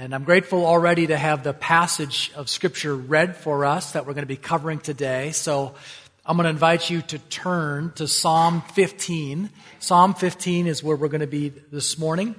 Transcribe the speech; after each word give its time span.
And 0.00 0.14
I'm 0.14 0.24
grateful 0.24 0.64
already 0.64 1.08
to 1.08 1.16
have 1.18 1.42
the 1.42 1.52
passage 1.52 2.32
of 2.34 2.48
Scripture 2.48 2.96
read 2.96 3.36
for 3.36 3.66
us 3.66 3.92
that 3.92 4.06
we're 4.06 4.14
going 4.14 4.22
to 4.22 4.26
be 4.26 4.34
covering 4.34 4.78
today. 4.78 5.32
So 5.32 5.74
I'm 6.24 6.38
going 6.38 6.44
to 6.44 6.50
invite 6.50 6.88
you 6.88 7.02
to 7.02 7.18
turn 7.18 7.92
to 7.96 8.08
Psalm 8.08 8.62
15. 8.72 9.50
Psalm 9.78 10.14
15 10.14 10.68
is 10.68 10.82
where 10.82 10.96
we're 10.96 11.08
going 11.08 11.20
to 11.20 11.26
be 11.26 11.50
this 11.50 11.98
morning. 11.98 12.34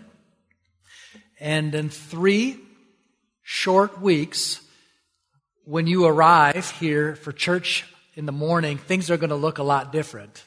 And 1.40 1.76
in 1.76 1.90
three 1.90 2.58
short 3.44 4.02
weeks, 4.02 4.60
when 5.64 5.86
you 5.86 6.08
arrive 6.08 6.72
here 6.80 7.16
for 7.16 7.32
church 7.32 7.86
in 8.16 8.26
the 8.26 8.32
morning, 8.32 8.80
things 8.80 9.12
are 9.12 9.18
going 9.18 9.30
to 9.30 9.36
look 9.36 9.60
a 9.60 9.64
lot 9.64 9.92
different. 9.92 10.44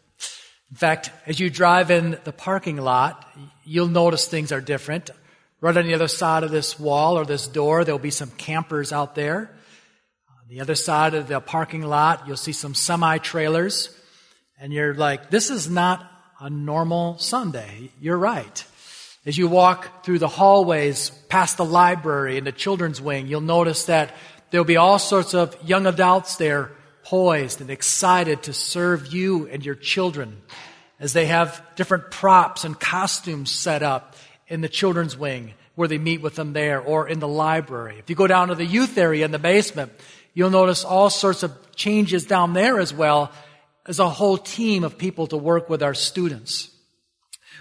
In 0.72 0.76
fact, 0.76 1.12
as 1.26 1.38
you 1.38 1.48
drive 1.48 1.92
in 1.92 2.18
the 2.24 2.32
parking 2.32 2.78
lot, 2.78 3.24
you'll 3.64 3.86
notice 3.86 4.26
things 4.26 4.50
are 4.50 4.60
different. 4.60 5.10
Right 5.64 5.78
on 5.78 5.86
the 5.86 5.94
other 5.94 6.08
side 6.08 6.44
of 6.44 6.50
this 6.50 6.78
wall 6.78 7.16
or 7.16 7.24
this 7.24 7.48
door, 7.48 7.84
there'll 7.84 7.98
be 7.98 8.10
some 8.10 8.30
campers 8.32 8.92
out 8.92 9.14
there. 9.14 9.50
On 10.28 10.46
the 10.46 10.60
other 10.60 10.74
side 10.74 11.14
of 11.14 11.26
the 11.26 11.40
parking 11.40 11.80
lot, 11.80 12.24
you'll 12.26 12.36
see 12.36 12.52
some 12.52 12.74
semi 12.74 13.16
trailers. 13.16 13.88
And 14.60 14.74
you're 14.74 14.92
like, 14.92 15.30
this 15.30 15.48
is 15.48 15.70
not 15.70 16.06
a 16.38 16.50
normal 16.50 17.16
Sunday. 17.16 17.90
You're 17.98 18.18
right. 18.18 18.62
As 19.24 19.38
you 19.38 19.48
walk 19.48 20.04
through 20.04 20.18
the 20.18 20.28
hallways 20.28 21.08
past 21.30 21.56
the 21.56 21.64
library 21.64 22.36
and 22.36 22.46
the 22.46 22.52
children's 22.52 23.00
wing, 23.00 23.26
you'll 23.26 23.40
notice 23.40 23.86
that 23.86 24.14
there'll 24.50 24.66
be 24.66 24.76
all 24.76 24.98
sorts 24.98 25.32
of 25.32 25.56
young 25.64 25.86
adults 25.86 26.36
there 26.36 26.72
poised 27.04 27.62
and 27.62 27.70
excited 27.70 28.42
to 28.42 28.52
serve 28.52 29.14
you 29.14 29.48
and 29.48 29.64
your 29.64 29.76
children 29.76 30.42
as 31.00 31.14
they 31.14 31.24
have 31.24 31.62
different 31.74 32.10
props 32.10 32.64
and 32.64 32.78
costumes 32.78 33.50
set 33.50 33.82
up 33.82 34.13
in 34.54 34.60
the 34.60 34.68
children's 34.68 35.18
wing 35.18 35.52
where 35.74 35.88
they 35.88 35.98
meet 35.98 36.22
with 36.22 36.36
them 36.36 36.52
there 36.52 36.80
or 36.80 37.08
in 37.08 37.18
the 37.18 37.26
library. 37.26 37.98
If 37.98 38.08
you 38.08 38.14
go 38.14 38.28
down 38.28 38.48
to 38.48 38.54
the 38.54 38.64
youth 38.64 38.96
area 38.96 39.24
in 39.24 39.32
the 39.32 39.38
basement, 39.40 39.92
you'll 40.32 40.50
notice 40.50 40.84
all 40.84 41.10
sorts 41.10 41.42
of 41.42 41.52
changes 41.74 42.24
down 42.24 42.52
there 42.52 42.78
as 42.78 42.94
well 42.94 43.32
as 43.84 43.98
a 43.98 44.08
whole 44.08 44.38
team 44.38 44.84
of 44.84 44.96
people 44.96 45.26
to 45.26 45.36
work 45.36 45.68
with 45.68 45.82
our 45.82 45.92
students. 45.92 46.70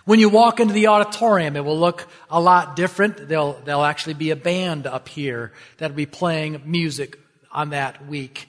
When 0.05 0.19
you 0.19 0.29
walk 0.29 0.59
into 0.59 0.73
the 0.73 0.87
auditorium, 0.87 1.55
it 1.55 1.65
will 1.65 1.79
look 1.79 2.07
a 2.29 2.39
lot 2.39 2.75
different. 2.75 3.27
There'll, 3.27 3.59
there'll 3.65 3.83
actually 3.83 4.13
be 4.13 4.29
a 4.29 4.35
band 4.35 4.85
up 4.85 5.09
here 5.09 5.51
that'll 5.77 5.97
be 5.97 6.05
playing 6.05 6.61
music 6.65 7.17
on 7.51 7.71
that 7.71 8.05
week. 8.07 8.47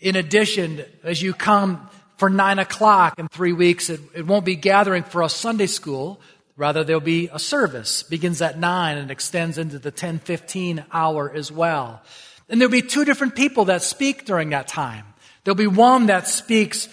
In 0.00 0.14
addition, 0.14 0.84
as 1.02 1.22
you 1.22 1.32
come 1.32 1.88
for 2.18 2.28
nine 2.28 2.58
o'clock 2.58 3.18
in 3.18 3.28
three 3.28 3.54
weeks, 3.54 3.88
it, 3.88 4.00
it 4.14 4.26
won't 4.26 4.44
be 4.44 4.56
gathering 4.56 5.04
for 5.04 5.22
a 5.22 5.28
Sunday 5.30 5.66
school. 5.66 6.20
Rather, 6.56 6.84
there'll 6.84 7.00
be 7.00 7.28
a 7.32 7.38
service, 7.38 8.02
begins 8.02 8.42
at 8.42 8.58
nine 8.58 8.98
and 8.98 9.10
extends 9.10 9.56
into 9.58 9.78
the 9.78 9.88
1015 9.88 10.84
hour 10.92 11.32
as 11.34 11.50
well. 11.50 12.02
And 12.48 12.60
there'll 12.60 12.70
be 12.70 12.82
two 12.82 13.04
different 13.04 13.34
people 13.34 13.66
that 13.66 13.82
speak 13.82 14.26
during 14.26 14.50
that 14.50 14.68
time. 14.68 15.06
There'll 15.44 15.56
be 15.56 15.66
one 15.66 16.06
that 16.06 16.28
speaks 16.28 16.88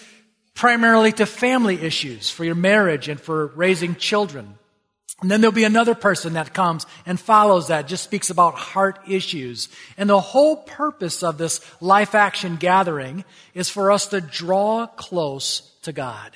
primarily 0.54 1.12
to 1.12 1.26
family 1.26 1.80
issues 1.80 2.30
for 2.30 2.44
your 2.44 2.54
marriage 2.54 3.08
and 3.08 3.20
for 3.20 3.48
raising 3.48 3.94
children. 3.96 4.58
And 5.20 5.30
then 5.30 5.42
there'll 5.42 5.52
be 5.52 5.64
another 5.64 5.94
person 5.94 6.32
that 6.32 6.54
comes 6.54 6.86
and 7.04 7.20
follows 7.20 7.68
that, 7.68 7.86
just 7.86 8.04
speaks 8.04 8.30
about 8.30 8.54
heart 8.54 9.00
issues. 9.06 9.68
And 9.98 10.08
the 10.08 10.20
whole 10.20 10.56
purpose 10.56 11.22
of 11.22 11.36
this 11.36 11.60
life 11.82 12.14
action 12.14 12.56
gathering 12.56 13.24
is 13.52 13.68
for 13.68 13.92
us 13.92 14.06
to 14.08 14.22
draw 14.22 14.86
close 14.86 15.60
to 15.82 15.92
God. 15.92 16.32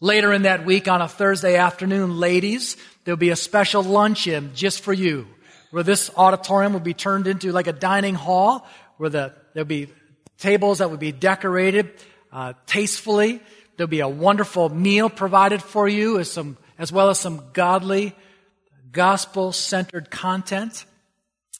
Later 0.00 0.32
in 0.32 0.42
that 0.42 0.64
week 0.64 0.86
on 0.86 1.02
a 1.02 1.08
Thursday 1.08 1.56
afternoon, 1.56 2.20
ladies, 2.20 2.76
there'll 3.02 3.16
be 3.18 3.30
a 3.30 3.36
special 3.36 3.82
luncheon 3.82 4.52
just 4.54 4.80
for 4.80 4.92
you, 4.92 5.26
where 5.72 5.82
this 5.82 6.08
auditorium 6.16 6.72
will 6.72 6.78
be 6.78 6.94
turned 6.94 7.26
into 7.26 7.50
like 7.50 7.66
a 7.66 7.72
dining 7.72 8.14
hall, 8.14 8.64
where 8.98 9.10
the, 9.10 9.34
there'll 9.54 9.66
be 9.66 9.88
tables 10.38 10.78
that 10.78 10.90
will 10.90 10.98
be 10.98 11.10
decorated 11.10 11.90
uh, 12.32 12.52
tastefully. 12.66 13.40
There'll 13.76 13.88
be 13.88 13.98
a 13.98 14.08
wonderful 14.08 14.68
meal 14.68 15.10
provided 15.10 15.64
for 15.64 15.88
you 15.88 16.20
as, 16.20 16.30
some, 16.30 16.58
as 16.78 16.92
well 16.92 17.10
as 17.10 17.18
some 17.18 17.42
godly, 17.52 18.14
gospel 18.92 19.50
centered 19.50 20.12
content. 20.12 20.84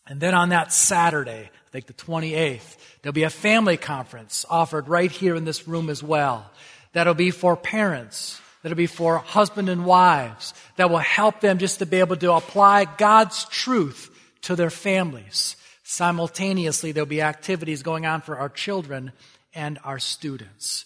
And 0.06 0.20
then 0.20 0.34
on 0.36 0.50
that 0.50 0.72
Saturday, 0.72 1.50
I 1.50 1.70
think 1.72 1.86
the 1.86 1.92
28th, 1.92 2.76
there'll 3.02 3.12
be 3.12 3.24
a 3.24 3.30
family 3.30 3.76
conference 3.76 4.46
offered 4.48 4.86
right 4.86 5.10
here 5.10 5.34
in 5.34 5.44
this 5.44 5.66
room 5.66 5.90
as 5.90 6.04
well. 6.04 6.48
That'll 6.92 7.14
be 7.14 7.30
for 7.30 7.56
parents. 7.56 8.40
That'll 8.62 8.76
be 8.76 8.86
for 8.86 9.18
husband 9.18 9.68
and 9.68 9.84
wives. 9.84 10.54
That 10.76 10.90
will 10.90 10.98
help 10.98 11.40
them 11.40 11.58
just 11.58 11.78
to 11.78 11.86
be 11.86 11.98
able 11.98 12.16
to 12.16 12.32
apply 12.32 12.84
God's 12.84 13.44
truth 13.46 14.10
to 14.42 14.56
their 14.56 14.70
families. 14.70 15.56
Simultaneously, 15.84 16.92
there'll 16.92 17.06
be 17.06 17.22
activities 17.22 17.82
going 17.82 18.04
on 18.04 18.20
for 18.20 18.36
our 18.38 18.48
children 18.48 19.12
and 19.54 19.78
our 19.84 19.98
students. 19.98 20.84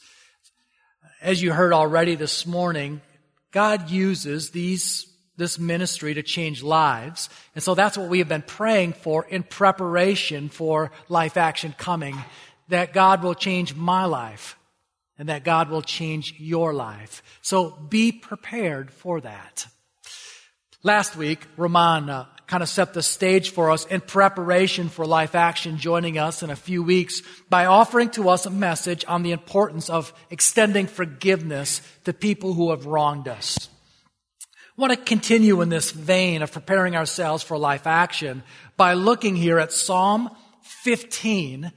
As 1.21 1.43
you 1.43 1.53
heard 1.53 1.73
already 1.73 2.15
this 2.15 2.47
morning, 2.47 3.01
God 3.53 3.91
uses 3.91 4.51
these, 4.51 5.07
this 5.37 5.59
ministry 5.59 6.15
to 6.15 6.23
change 6.23 6.63
lives. 6.63 7.31
And 7.55 7.63
so 7.63 7.75
that's 7.75 7.97
what 7.97 8.09
we 8.09 8.19
have 8.19 8.29
been 8.29 8.43
praying 8.43 8.95
for 8.95 9.25
in 9.25 9.43
preparation 9.43 10.49
for 10.49 10.91
Life 11.09 11.37
Action 11.37 11.75
coming, 11.77 12.17
that 12.69 12.93
God 12.93 13.23
will 13.23 13.35
change 13.35 13.75
my 13.75 14.05
life 14.05 14.57
and 15.19 15.29
that 15.29 15.45
God 15.45 15.71
will 15.71 15.83
change 15.83 16.35
your 16.39 16.73
life. 16.73 17.23
So 17.43 17.71
be 17.71 18.13
prepared 18.13 18.91
for 18.91 19.21
that. 19.21 19.67
Last 20.83 21.17
week, 21.17 21.47
Roman 21.57 22.11
uh, 22.11 22.27
kind 22.49 22.63
of 22.63 22.69
set 22.69 22.93
the 22.93 23.03
stage 23.03 23.51
for 23.51 23.71
us 23.71 23.87
in 23.87 24.01
preparation 24.01 24.89
for 24.89 25.07
Life 25.07 25.35
Action 25.35 25.79
joining 25.79 26.19
us 26.19 26.43
in 26.43 26.51
a 26.51 26.57
few 26.57 26.83
weeks 26.83 27.23
by 27.49 27.67
offering 27.67 28.11
to 28.11 28.29
us 28.29 28.47
a 28.47 28.51
message 28.51 29.05
on 29.07 29.23
the 29.23 29.33
importance 29.33 29.89
of 29.89 30.13
extending 30.29 30.87
forgiveness 30.87 31.83
to 32.05 32.13
people 32.13 32.55
who 32.55 32.71
have 32.71 32.87
wronged 32.87 33.29
us. 33.29 33.69
I 34.77 34.81
want 34.81 34.93
to 34.93 34.97
continue 34.97 35.61
in 35.61 35.69
this 35.69 35.93
vein 35.93 36.43
of 36.43 36.51
preparing 36.51 36.97
ourselves 36.97 37.43
for 37.43 37.57
Life 37.57 37.87
Action 37.87 38.43
by 38.77 38.95
looking 38.95 39.37
here 39.37 39.59
at 39.59 39.73
Psalm 39.73 40.31
15 40.63 41.71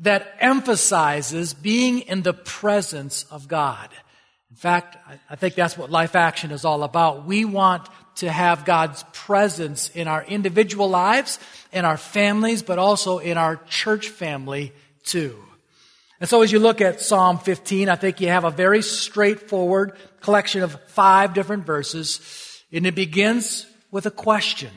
that 0.00 0.34
emphasizes 0.40 1.54
being 1.54 2.00
in 2.00 2.22
the 2.22 2.34
presence 2.34 3.24
of 3.30 3.48
God. 3.48 3.90
In 4.50 4.56
fact, 4.56 4.96
I 5.28 5.36
think 5.36 5.54
that's 5.54 5.76
what 5.76 5.90
Life 5.90 6.14
Action 6.14 6.50
is 6.50 6.64
all 6.64 6.82
about. 6.82 7.26
We 7.26 7.44
want 7.44 7.88
to 8.16 8.30
have 8.30 8.64
God's 8.64 9.04
presence 9.12 9.88
in 9.90 10.06
our 10.06 10.22
individual 10.22 10.88
lives, 10.88 11.38
in 11.72 11.84
our 11.84 11.96
families, 11.96 12.62
but 12.62 12.78
also 12.78 13.18
in 13.18 13.36
our 13.36 13.56
church 13.68 14.08
family 14.08 14.72
too. 15.04 15.36
And 16.20 16.28
so 16.30 16.42
as 16.42 16.52
you 16.52 16.60
look 16.60 16.80
at 16.80 17.00
Psalm 17.00 17.38
15, 17.38 17.88
I 17.88 17.96
think 17.96 18.20
you 18.20 18.28
have 18.28 18.44
a 18.44 18.50
very 18.50 18.82
straightforward 18.82 19.96
collection 20.20 20.62
of 20.62 20.80
five 20.86 21.34
different 21.34 21.66
verses, 21.66 22.62
and 22.72 22.86
it 22.86 22.94
begins 22.94 23.66
with 23.90 24.06
a 24.06 24.10
question. 24.10 24.70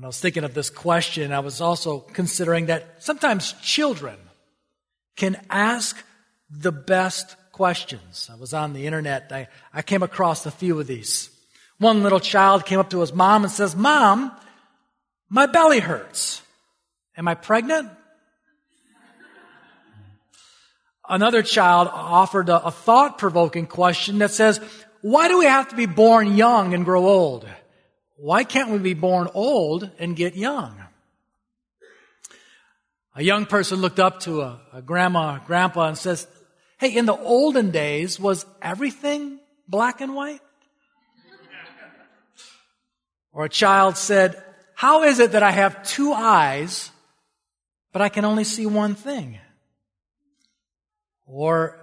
And 0.00 0.06
I 0.06 0.08
was 0.08 0.18
thinking 0.18 0.44
of 0.44 0.54
this 0.54 0.70
question. 0.70 1.30
I 1.30 1.40
was 1.40 1.60
also 1.60 1.98
considering 1.98 2.66
that 2.66 3.02
sometimes 3.02 3.52
children 3.60 4.16
can 5.14 5.38
ask 5.50 5.94
the 6.48 6.72
best 6.72 7.36
questions. 7.52 8.30
I 8.32 8.36
was 8.36 8.54
on 8.54 8.72
the 8.72 8.86
internet. 8.86 9.30
I, 9.30 9.48
I 9.74 9.82
came 9.82 10.02
across 10.02 10.46
a 10.46 10.50
few 10.50 10.80
of 10.80 10.86
these. 10.86 11.28
One 11.76 12.02
little 12.02 12.18
child 12.18 12.64
came 12.64 12.78
up 12.78 12.88
to 12.88 13.00
his 13.00 13.12
mom 13.12 13.44
and 13.44 13.52
says, 13.52 13.76
Mom, 13.76 14.32
my 15.28 15.44
belly 15.44 15.80
hurts. 15.80 16.40
Am 17.14 17.28
I 17.28 17.34
pregnant? 17.34 17.90
Another 21.10 21.42
child 21.42 21.90
offered 21.92 22.48
a, 22.48 22.64
a 22.64 22.70
thought 22.70 23.18
provoking 23.18 23.66
question 23.66 24.16
that 24.20 24.30
says, 24.30 24.60
Why 25.02 25.28
do 25.28 25.38
we 25.38 25.44
have 25.44 25.68
to 25.68 25.76
be 25.76 25.84
born 25.84 26.38
young 26.38 26.72
and 26.72 26.86
grow 26.86 27.06
old? 27.06 27.46
Why 28.20 28.44
can't 28.44 28.68
we 28.68 28.78
be 28.78 28.92
born 28.92 29.28
old 29.32 29.90
and 29.98 30.14
get 30.14 30.36
young? 30.36 30.78
A 33.16 33.22
young 33.22 33.46
person 33.46 33.80
looked 33.80 33.98
up 33.98 34.20
to 34.20 34.42
a, 34.42 34.60
a 34.74 34.82
grandma, 34.82 35.38
grandpa 35.46 35.88
and 35.88 35.96
says, 35.96 36.26
Hey, 36.78 36.94
in 36.94 37.06
the 37.06 37.16
olden 37.16 37.70
days, 37.70 38.20
was 38.20 38.44
everything 38.60 39.40
black 39.66 40.02
and 40.02 40.14
white? 40.14 40.40
Or 43.32 43.46
a 43.46 43.48
child 43.48 43.96
said, 43.96 44.42
how 44.74 45.04
is 45.04 45.18
it 45.18 45.32
that 45.32 45.42
I 45.42 45.50
have 45.50 45.82
two 45.82 46.12
eyes, 46.12 46.90
but 47.92 48.02
I 48.02 48.08
can 48.08 48.24
only 48.24 48.44
see 48.44 48.66
one 48.66 48.94
thing? 48.94 49.38
Or 51.26 51.78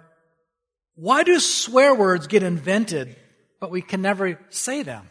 why 0.95 1.23
do 1.23 1.39
swear 1.39 1.95
words 1.95 2.27
get 2.27 2.43
invented, 2.43 3.15
but 3.59 3.71
we 3.71 3.81
can 3.81 4.01
never 4.01 4.39
say 4.49 4.83
them? 4.83 5.07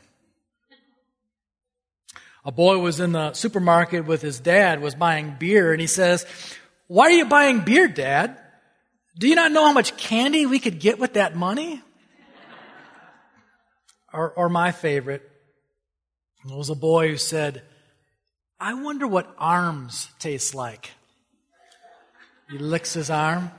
A 2.47 2.53
boy 2.53 2.79
was 2.79 3.01
in 3.01 3.13
the 3.13 3.35
supermarket 3.35 4.07
with 4.07 4.23
his 4.23 4.41
dad, 4.41 4.81
was 4.81 4.95
buying 4.95 5.35
beer, 5.39 5.73
and 5.73 5.81
he 5.81 5.89
says, 5.89 6.25
why 6.87 7.07
are 7.07 7.11
you 7.11 7.25
buying 7.25 7.61
beer, 7.61 7.89
dad? 7.89 8.39
Do 9.19 9.29
you 9.29 9.35
not 9.35 9.51
know 9.51 9.65
how 9.65 9.73
much 9.73 9.97
candy 9.97 10.47
we 10.47 10.61
could 10.61 10.79
get 10.79 10.99
with 10.99 11.15
that 11.15 11.35
money? 11.35 11.83
or, 14.13 14.31
or 14.31 14.49
my 14.49 14.71
favorite, 14.71 15.29
there 16.45 16.57
was 16.57 16.71
a 16.71 16.77
boy 16.77 17.09
who 17.09 17.17
said, 17.17 17.63
I 18.61 18.75
wonder 18.75 19.07
what 19.07 19.35
arms 19.39 20.09
taste 20.19 20.55
like. 20.55 20.93
He 22.49 22.59
licks 22.59 22.95
his 22.95 23.11
arm, 23.11 23.51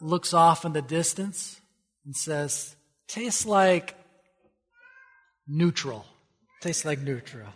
looks 0.00 0.34
off 0.34 0.64
in 0.64 0.72
the 0.72 0.82
distance, 0.82 1.60
and 2.04 2.16
says, 2.16 2.74
Tastes 3.06 3.46
like 3.46 3.94
neutral. 5.46 6.04
Tastes 6.60 6.84
like 6.84 6.98
neutral. 6.98 7.46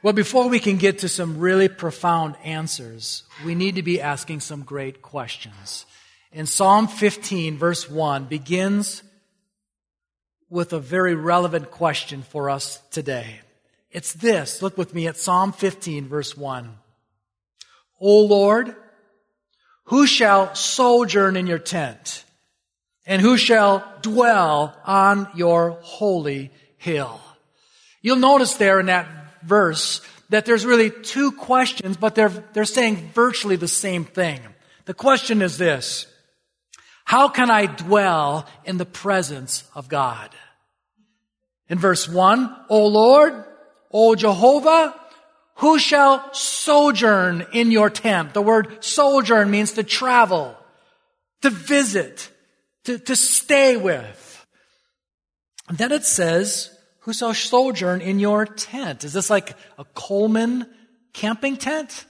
Well, 0.00 0.12
before 0.12 0.48
we 0.48 0.60
can 0.60 0.76
get 0.76 1.00
to 1.00 1.08
some 1.08 1.38
really 1.38 1.68
profound 1.68 2.36
answers, 2.44 3.24
we 3.44 3.56
need 3.56 3.74
to 3.74 3.82
be 3.82 4.00
asking 4.00 4.40
some 4.40 4.62
great 4.62 5.02
questions. 5.02 5.86
In 6.30 6.46
Psalm 6.46 6.86
15, 6.86 7.58
verse 7.58 7.90
1, 7.90 8.26
begins 8.26 9.02
with 10.48 10.72
a 10.72 10.78
very 10.78 11.16
relevant 11.16 11.72
question 11.72 12.22
for 12.22 12.48
us 12.48 12.80
today. 12.92 13.40
It's 13.90 14.12
this. 14.12 14.62
Look 14.62 14.78
with 14.78 14.94
me 14.94 15.08
at 15.08 15.16
Psalm 15.16 15.50
15, 15.50 16.06
verse 16.06 16.36
1. 16.36 16.76
O 18.00 18.20
Lord, 18.20 18.76
who 19.84 20.06
shall 20.06 20.54
sojourn 20.54 21.36
in 21.36 21.48
your 21.48 21.58
tent? 21.58 22.24
And 23.04 23.20
who 23.20 23.36
shall 23.36 23.82
dwell 24.00 24.76
on 24.84 25.28
your 25.34 25.72
holy 25.82 26.52
hill? 26.76 27.20
You'll 28.00 28.16
notice 28.16 28.54
there 28.54 28.78
in 28.78 28.86
that 28.86 29.08
verse 29.42 30.00
that 30.30 30.44
there's 30.44 30.66
really 30.66 30.90
two 30.90 31.32
questions, 31.32 31.96
but 31.96 32.14
they're, 32.14 32.28
they're 32.28 32.64
saying 32.64 33.10
virtually 33.14 33.56
the 33.56 33.68
same 33.68 34.04
thing. 34.04 34.40
The 34.84 34.94
question 34.94 35.42
is 35.42 35.58
this. 35.58 36.06
How 37.04 37.28
can 37.28 37.50
I 37.50 37.66
dwell 37.66 38.46
in 38.64 38.76
the 38.76 38.86
presence 38.86 39.64
of 39.74 39.88
God? 39.88 40.30
In 41.68 41.78
verse 41.78 42.08
1, 42.08 42.56
O 42.68 42.86
Lord, 42.86 43.44
O 43.90 44.14
Jehovah, 44.14 44.94
who 45.56 45.78
shall 45.78 46.32
sojourn 46.32 47.46
in 47.52 47.70
your 47.70 47.90
tent? 47.90 48.34
The 48.34 48.42
word 48.42 48.84
sojourn 48.84 49.50
means 49.50 49.72
to 49.72 49.82
travel, 49.82 50.56
to 51.42 51.50
visit, 51.50 52.30
to, 52.84 52.98
to 52.98 53.16
stay 53.16 53.76
with. 53.76 54.46
And 55.68 55.76
then 55.76 55.92
it 55.92 56.04
says, 56.04 56.70
who 57.08 57.14
shall 57.14 57.32
sojourn 57.32 58.02
in 58.02 58.18
your 58.18 58.44
tent? 58.44 59.02
Is 59.02 59.14
this 59.14 59.30
like 59.30 59.56
a 59.78 59.84
Coleman 59.94 60.66
camping 61.14 61.56
tent? 61.56 62.04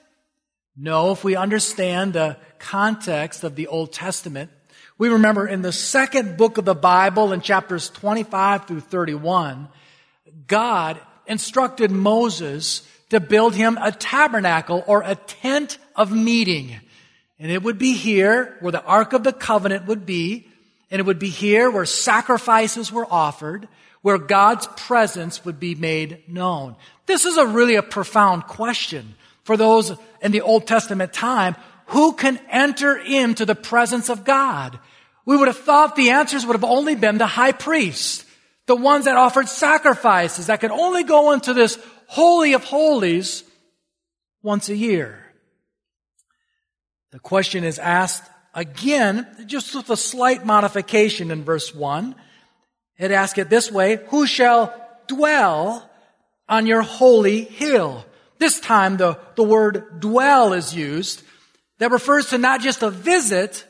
No, 0.76 1.12
if 1.12 1.22
we 1.22 1.36
understand 1.36 2.14
the 2.14 2.36
context 2.58 3.44
of 3.44 3.54
the 3.54 3.68
Old 3.68 3.92
Testament, 3.92 4.50
we 4.98 5.08
remember 5.08 5.46
in 5.46 5.62
the 5.62 5.70
second 5.70 6.36
book 6.36 6.58
of 6.58 6.64
the 6.64 6.74
Bible 6.74 7.32
in 7.32 7.42
chapters 7.42 7.90
25 7.90 8.66
through 8.66 8.80
31, 8.80 9.68
God 10.48 10.98
instructed 11.28 11.92
Moses 11.92 12.82
to 13.10 13.20
build 13.20 13.54
him 13.54 13.78
a 13.80 13.92
tabernacle 13.92 14.82
or 14.88 15.04
a 15.06 15.14
tent 15.14 15.78
of 15.94 16.10
meeting. 16.10 16.74
And 17.38 17.52
it 17.52 17.62
would 17.62 17.78
be 17.78 17.92
here 17.92 18.56
where 18.58 18.72
the 18.72 18.82
Ark 18.82 19.12
of 19.12 19.22
the 19.22 19.32
Covenant 19.32 19.86
would 19.86 20.04
be, 20.04 20.48
and 20.90 20.98
it 20.98 21.06
would 21.06 21.20
be 21.20 21.30
here 21.30 21.70
where 21.70 21.86
sacrifices 21.86 22.90
were 22.90 23.06
offered, 23.08 23.68
where 24.08 24.16
God's 24.16 24.66
presence 24.68 25.44
would 25.44 25.60
be 25.60 25.74
made 25.74 26.26
known. 26.26 26.76
This 27.04 27.26
is 27.26 27.36
a 27.36 27.46
really 27.46 27.74
a 27.74 27.82
profound 27.82 28.44
question 28.44 29.16
for 29.44 29.54
those 29.54 29.92
in 30.22 30.32
the 30.32 30.40
Old 30.40 30.66
Testament 30.66 31.12
time. 31.12 31.56
Who 31.88 32.14
can 32.14 32.40
enter 32.48 32.96
into 32.96 33.44
the 33.44 33.54
presence 33.54 34.08
of 34.08 34.24
God? 34.24 34.78
We 35.26 35.36
would 35.36 35.48
have 35.48 35.58
thought 35.58 35.94
the 35.94 36.08
answers 36.08 36.46
would 36.46 36.56
have 36.56 36.64
only 36.64 36.94
been 36.94 37.18
the 37.18 37.26
high 37.26 37.52
priest 37.52 38.24
the 38.64 38.74
ones 38.74 39.04
that 39.04 39.18
offered 39.18 39.46
sacrifices 39.46 40.46
that 40.46 40.62
could 40.62 40.70
only 40.70 41.04
go 41.04 41.32
into 41.32 41.52
this 41.52 41.78
holy 42.06 42.54
of 42.54 42.64
holies 42.64 43.44
once 44.42 44.70
a 44.70 44.74
year. 44.74 45.22
The 47.10 47.18
question 47.18 47.62
is 47.62 47.78
asked 47.78 48.24
again, 48.54 49.26
just 49.44 49.74
with 49.74 49.90
a 49.90 49.98
slight 49.98 50.46
modification 50.46 51.30
in 51.30 51.44
verse 51.44 51.74
1. 51.74 52.14
It 52.98 53.10
asks 53.10 53.38
it 53.38 53.48
this 53.48 53.70
way, 53.70 54.00
who 54.08 54.26
shall 54.26 54.74
dwell 55.06 55.88
on 56.48 56.66
your 56.66 56.82
holy 56.82 57.44
hill? 57.44 58.04
This 58.38 58.60
time 58.60 58.96
the, 58.96 59.18
the 59.36 59.42
word 59.42 60.00
dwell 60.00 60.52
is 60.52 60.74
used 60.74 61.22
that 61.78 61.92
refers 61.92 62.26
to 62.30 62.38
not 62.38 62.60
just 62.60 62.82
a 62.82 62.90
visit, 62.90 63.66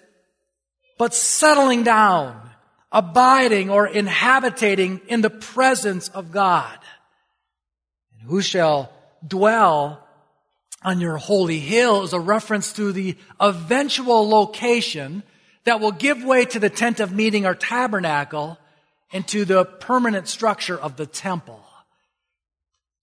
but 0.97 1.15
settling 1.15 1.83
down 1.83 2.49
abiding 2.91 3.71
or 3.71 3.87
inhabiting 3.87 5.01
in 5.09 5.21
the 5.21 5.31
presence 5.31 6.09
of 6.09 6.33
God. 6.33 6.79
And 8.13 8.29
who 8.29 8.41
shall 8.41 8.93
dwell 9.27 10.05
on 10.83 11.01
your 11.01 11.17
holy 11.17 11.59
hill 11.59 12.05
is 12.05 12.13
a 12.13 12.21
reference 12.21 12.73
to 12.75 12.93
the 12.93 13.17
eventual 13.41 14.29
location 14.29 15.23
that 15.65 15.81
will 15.81 15.93
give 15.93 16.25
way 16.25 16.45
to 16.47 16.59
the 16.59 16.71
tent 16.71 17.01
of 17.01 17.13
meeting 17.13 17.45
or 17.45 17.55
tabernacle 17.55 18.59
and 19.13 19.27
to 19.29 19.45
the 19.45 19.65
permanent 19.65 20.29
structure 20.29 20.79
of 20.79 20.97
the 20.97 21.07
temple. 21.07 21.65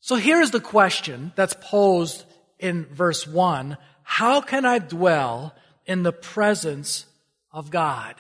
So 0.02 0.16
here's 0.16 0.52
the 0.52 0.60
question 0.60 1.32
that's 1.36 1.56
posed 1.60 2.26
in 2.60 2.86
verse 2.86 3.26
1. 3.26 3.78
How 4.04 4.42
can 4.42 4.66
I 4.66 4.80
dwell 4.80 5.56
in 5.86 6.04
the 6.04 6.12
presence 6.12 7.06
of 7.52 7.72
God? 7.72 8.16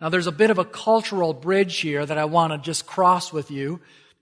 Now 0.00 0.08
there's 0.08 0.26
a 0.26 0.32
bit 0.32 0.50
of 0.50 0.58
a 0.58 0.64
cultural 0.64 1.34
bridge 1.34 1.78
here 1.78 2.04
that 2.04 2.18
I 2.18 2.24
want 2.24 2.52
to 2.52 2.58
just 2.58 2.86
cross 2.86 3.32
with 3.32 3.50
you 3.50 3.80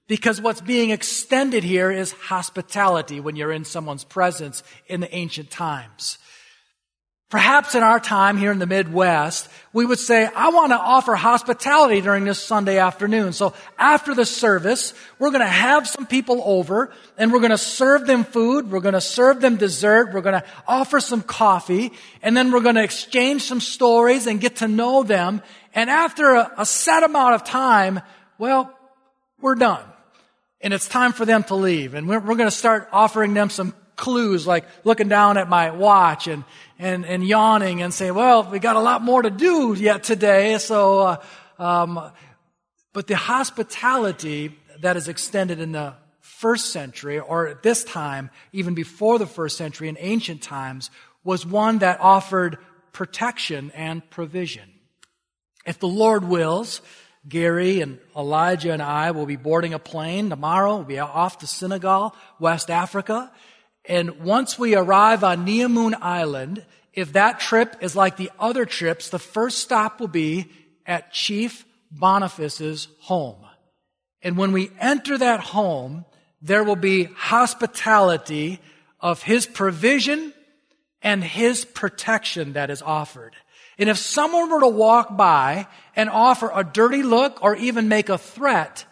because 0.09 0.41
what's 0.41 0.61
being 0.61 0.91
extended 0.91 1.63
here 1.63 1.91
is 1.91 2.11
hospitality 2.11 3.21
when 3.21 3.37
you're 3.37 3.53
in 3.53 3.65
someone's 3.65 4.03
presence 4.03 4.65
in 4.89 5.01
the 5.01 5.15
ancient 5.15 5.51
times. 5.51 6.19
Perhaps 7.31 7.77
in 7.77 7.85
our 7.85 8.01
time 8.01 8.37
here 8.37 8.51
in 8.51 8.59
the 8.59 8.67
Midwest, 8.67 9.49
we 9.73 9.87
would 9.87 10.01
say, 10.01 10.29
I 10.35 10.49
want 10.49 10.73
to 10.73 10.79
offer 10.79 11.15
hospitality 11.15 12.01
during 12.01 12.25
this 12.25 12.43
Sunday 12.43 12.79
afternoon. 12.79 13.33
So 13.33 13.55
after 13.79 14.17
the 14.17 14.27
service, 14.27 14.95
we're 15.21 15.31
going 15.31 15.41
to 15.41 15.47
have 15.47 15.87
some 15.87 16.07
people 16.07 16.43
over 16.45 16.93
and 17.17 17.33
we're 17.33 17.39
going 17.39 17.53
to 17.53 17.59
serve 17.59 18.05
them 18.05 18.25
food. 18.25 18.73
We're 18.73 18.81
going 18.81 18.95
to 18.95 19.01
serve 19.01 19.41
them 19.41 19.59
dessert. 19.59 20.13
We're 20.13 20.23
going 20.23 20.41
to 20.41 20.45
offer 20.67 20.99
some 20.99 21.23
coffee 21.23 21.93
and 22.21 22.37
then 22.37 22.51
we're 22.51 22.63
going 22.63 22.75
to 22.75 22.83
exchange 22.83 23.43
some 23.43 23.61
stories 23.61 24.27
and 24.27 24.41
get 24.41 24.57
to 24.57 24.67
know 24.67 25.05
them. 25.05 25.41
And 25.73 25.89
after 25.89 26.35
a, 26.35 26.53
a 26.59 26.67
set 26.67 27.05
amount 27.05 27.37
of 27.37 27.45
time, 27.45 28.01
well, 28.39 28.77
we're 29.41 29.55
done. 29.55 29.85
And 30.61 30.75
it's 30.75 30.89
time 30.89 31.13
for 31.13 31.25
them 31.25 31.45
to 31.45 31.55
leave. 31.55 31.95
And 31.95 32.09
we're, 32.09 32.19
we're 32.19 32.35
going 32.35 32.51
to 32.51 32.57
start 32.57 32.89
offering 32.91 33.35
them 33.35 33.51
some 33.51 33.73
clues, 33.95 34.47
like 34.47 34.65
looking 34.83 35.09
down 35.09 35.37
at 35.37 35.49
my 35.49 35.71
watch 35.71 36.27
and, 36.27 36.43
and, 36.81 37.05
and 37.05 37.23
yawning 37.23 37.83
and 37.83 37.93
saying, 37.93 38.15
well, 38.15 38.43
we 38.43 38.59
got 38.59 38.75
a 38.75 38.81
lot 38.81 39.03
more 39.03 39.21
to 39.21 39.31
do 39.31 39.75
yet 39.75 40.03
today. 40.03 40.57
So, 40.57 41.01
uh, 41.01 41.17
um, 41.59 42.11
but 42.95 43.07
the 43.07 43.17
hospitality 43.17 44.59
that 44.81 44.97
is 44.97 45.07
extended 45.07 45.61
in 45.61 45.73
the 45.73 45.93
first 46.21 46.73
century, 46.73 47.21
or 47.21 47.49
at 47.49 47.63
this 47.63 47.85
time, 47.85 48.31
even 48.55 48.75
before 48.75 49.19
the 49.19 49.27
first 49.27 49.59
century 49.59 49.91
in 49.91 49.97
ancient 50.01 50.41
times, 50.43 50.91
was 51.23 51.45
one 51.45 51.79
that 51.79 52.01
offered 52.01 52.57
protection 52.93 53.71
and 53.75 54.09
provision. 54.09 54.71
If 55.67 55.79
the 55.81 55.87
Lord 55.87 56.25
wills, 56.25 56.81
Gary 57.29 57.83
and 57.83 57.99
Elijah 58.17 58.73
and 58.73 58.81
I 58.81 59.11
will 59.11 59.27
be 59.27 59.37
boarding 59.37 59.75
a 59.75 59.79
plane 59.79 60.31
tomorrow. 60.31 60.77
We'll 60.77 60.85
be 60.85 60.99
off 60.99 61.39
to 61.39 61.47
Senegal, 61.47 62.17
West 62.39 62.71
Africa. 62.71 63.31
And 63.85 64.21
once 64.21 64.59
we 64.59 64.75
arrive 64.75 65.25
on 65.25 65.47
Niomoune 65.47 65.99
Island, 66.01 66.65
if 66.93 67.13
that 67.15 67.41
trip 67.41 67.77
is 67.81 67.97
like 67.97 68.17
the 68.17 68.31
other 68.39 68.65
trips, 68.65 69.09
the 69.09 69.19
first 69.19 69.59
stop 69.59 70.01
will 70.01 70.09
be 70.09 70.51
at 70.87 71.13
Chief 71.13 71.65
Boniface's 71.91 72.89
home. 73.01 73.45
And 74.23 74.37
when 74.37 74.53
we 74.53 74.71
enter 74.79 75.17
that 75.19 75.41
home, 75.41 76.05
there 76.43 76.65
will 76.65 76.77
be 76.77 77.05
hospitality 77.05 78.61
of 79.01 79.23
his 79.23 79.47
provision 79.47 80.35
and 81.03 81.25
his 81.25 81.65
protection 81.65 82.53
that 82.55 82.71
is 82.71 82.83
offered. 82.83 83.35
And 83.79 83.89
if 83.89 83.97
someone 83.97 84.51
were 84.51 84.61
to 84.61 84.69
walk 84.69 85.17
by 85.17 85.67
and 85.97 86.11
offer 86.11 86.51
a 86.55 86.65
dirty 86.65 87.03
look 87.03 87.43
or 87.43 87.57
even 87.57 87.89
make 87.89 88.11
a 88.11 88.19
threat, 88.19 88.85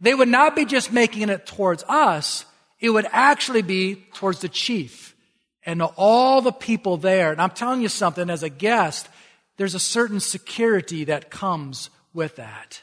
they 0.00 0.14
would 0.14 0.28
not 0.28 0.56
be 0.56 0.64
just 0.64 0.92
making 0.92 1.28
it 1.28 1.46
towards 1.46 1.84
us, 1.84 2.44
it 2.80 2.90
would 2.90 3.06
actually 3.10 3.62
be 3.62 4.06
towards 4.14 4.40
the 4.40 4.48
chief 4.48 5.16
and 5.64 5.82
all 5.82 6.40
the 6.40 6.52
people 6.52 6.96
there. 6.96 7.32
And 7.32 7.40
I'm 7.40 7.50
telling 7.50 7.82
you 7.82 7.88
something, 7.88 8.30
as 8.30 8.42
a 8.42 8.48
guest, 8.48 9.08
there's 9.56 9.74
a 9.74 9.80
certain 9.80 10.20
security 10.20 11.04
that 11.04 11.30
comes 11.30 11.90
with 12.14 12.36
that. 12.36 12.82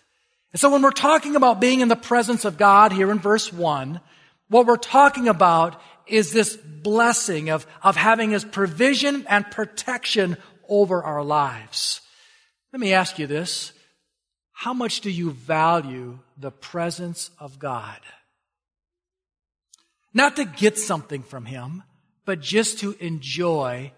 And 0.52 0.60
so 0.60 0.70
when 0.70 0.82
we're 0.82 0.92
talking 0.92 1.36
about 1.36 1.60
being 1.60 1.82
in 1.82 1.88
the 1.88 1.96
presence 1.96 2.46
of 2.46 2.58
God 2.58 2.92
here 2.92 3.12
in 3.12 3.20
verse 3.20 3.52
1, 3.52 4.00
what 4.50 4.68
we're 4.68 4.78
talking 4.78 5.28
about 5.28 5.82
is 6.08 6.32
this 6.32 6.56
blessing 6.56 7.50
of, 7.50 7.66
of 7.82 7.96
having 7.96 8.32
His 8.32 8.46
provision 8.46 9.26
and 9.28 9.50
protection 9.50 10.38
over 10.70 11.04
our 11.04 11.24
lives. 11.24 12.02
Let 12.72 12.80
me 12.80 12.94
ask 12.94 13.18
you 13.20 13.28
this. 13.28 13.72
How 14.52 14.74
much 14.74 15.02
do 15.02 15.10
you 15.10 15.32
value 15.32 16.20
the 16.38 16.52
presence 16.52 17.32
of 17.40 17.60
God? 17.60 18.00
Not 20.16 20.38
to 20.38 20.46
get 20.46 20.78
something 20.78 21.24
from 21.24 21.44
him, 21.44 21.84
but 22.24 22.40
just 22.40 22.80
to 22.80 22.96
enjoy 23.02 23.92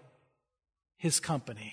his 0.96 1.20
company. 1.20 1.72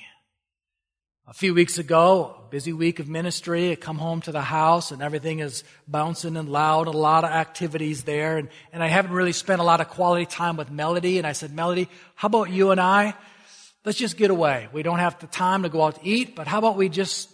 A 1.27 1.33
few 1.33 1.55
weeks 1.55 1.79
ago, 1.79 2.43
busy 2.51 2.71
week 2.71 2.99
of 2.99 3.07
ministry, 3.07 3.71
I 3.71 3.75
come 3.75 3.97
home 3.97 4.21
to 4.21 4.31
the 4.31 4.43
house 4.43 4.91
and 4.91 5.01
everything 5.01 5.39
is 5.39 5.63
bouncing 5.87 6.37
and 6.37 6.47
loud, 6.47 6.85
a 6.85 6.91
lot 6.91 7.23
of 7.23 7.31
activities 7.31 8.03
there. 8.03 8.37
And, 8.37 8.49
and 8.71 8.83
I 8.83 8.87
haven't 8.87 9.13
really 9.13 9.31
spent 9.33 9.61
a 9.61 9.63
lot 9.63 9.81
of 9.81 9.89
quality 9.89 10.27
time 10.27 10.57
with 10.57 10.69
Melody. 10.69 11.17
And 11.17 11.25
I 11.25 11.31
said, 11.31 11.51
Melody, 11.51 11.89
how 12.13 12.27
about 12.27 12.51
you 12.51 12.69
and 12.69 12.79
I? 12.79 13.15
Let's 13.83 13.97
just 13.97 14.15
get 14.15 14.29
away. 14.29 14.69
We 14.71 14.83
don't 14.83 14.99
have 14.99 15.17
the 15.17 15.25
time 15.25 15.63
to 15.63 15.69
go 15.69 15.81
out 15.81 15.95
to 15.95 16.07
eat, 16.07 16.35
but 16.35 16.45
how 16.45 16.59
about 16.59 16.77
we 16.77 16.87
just, 16.87 17.29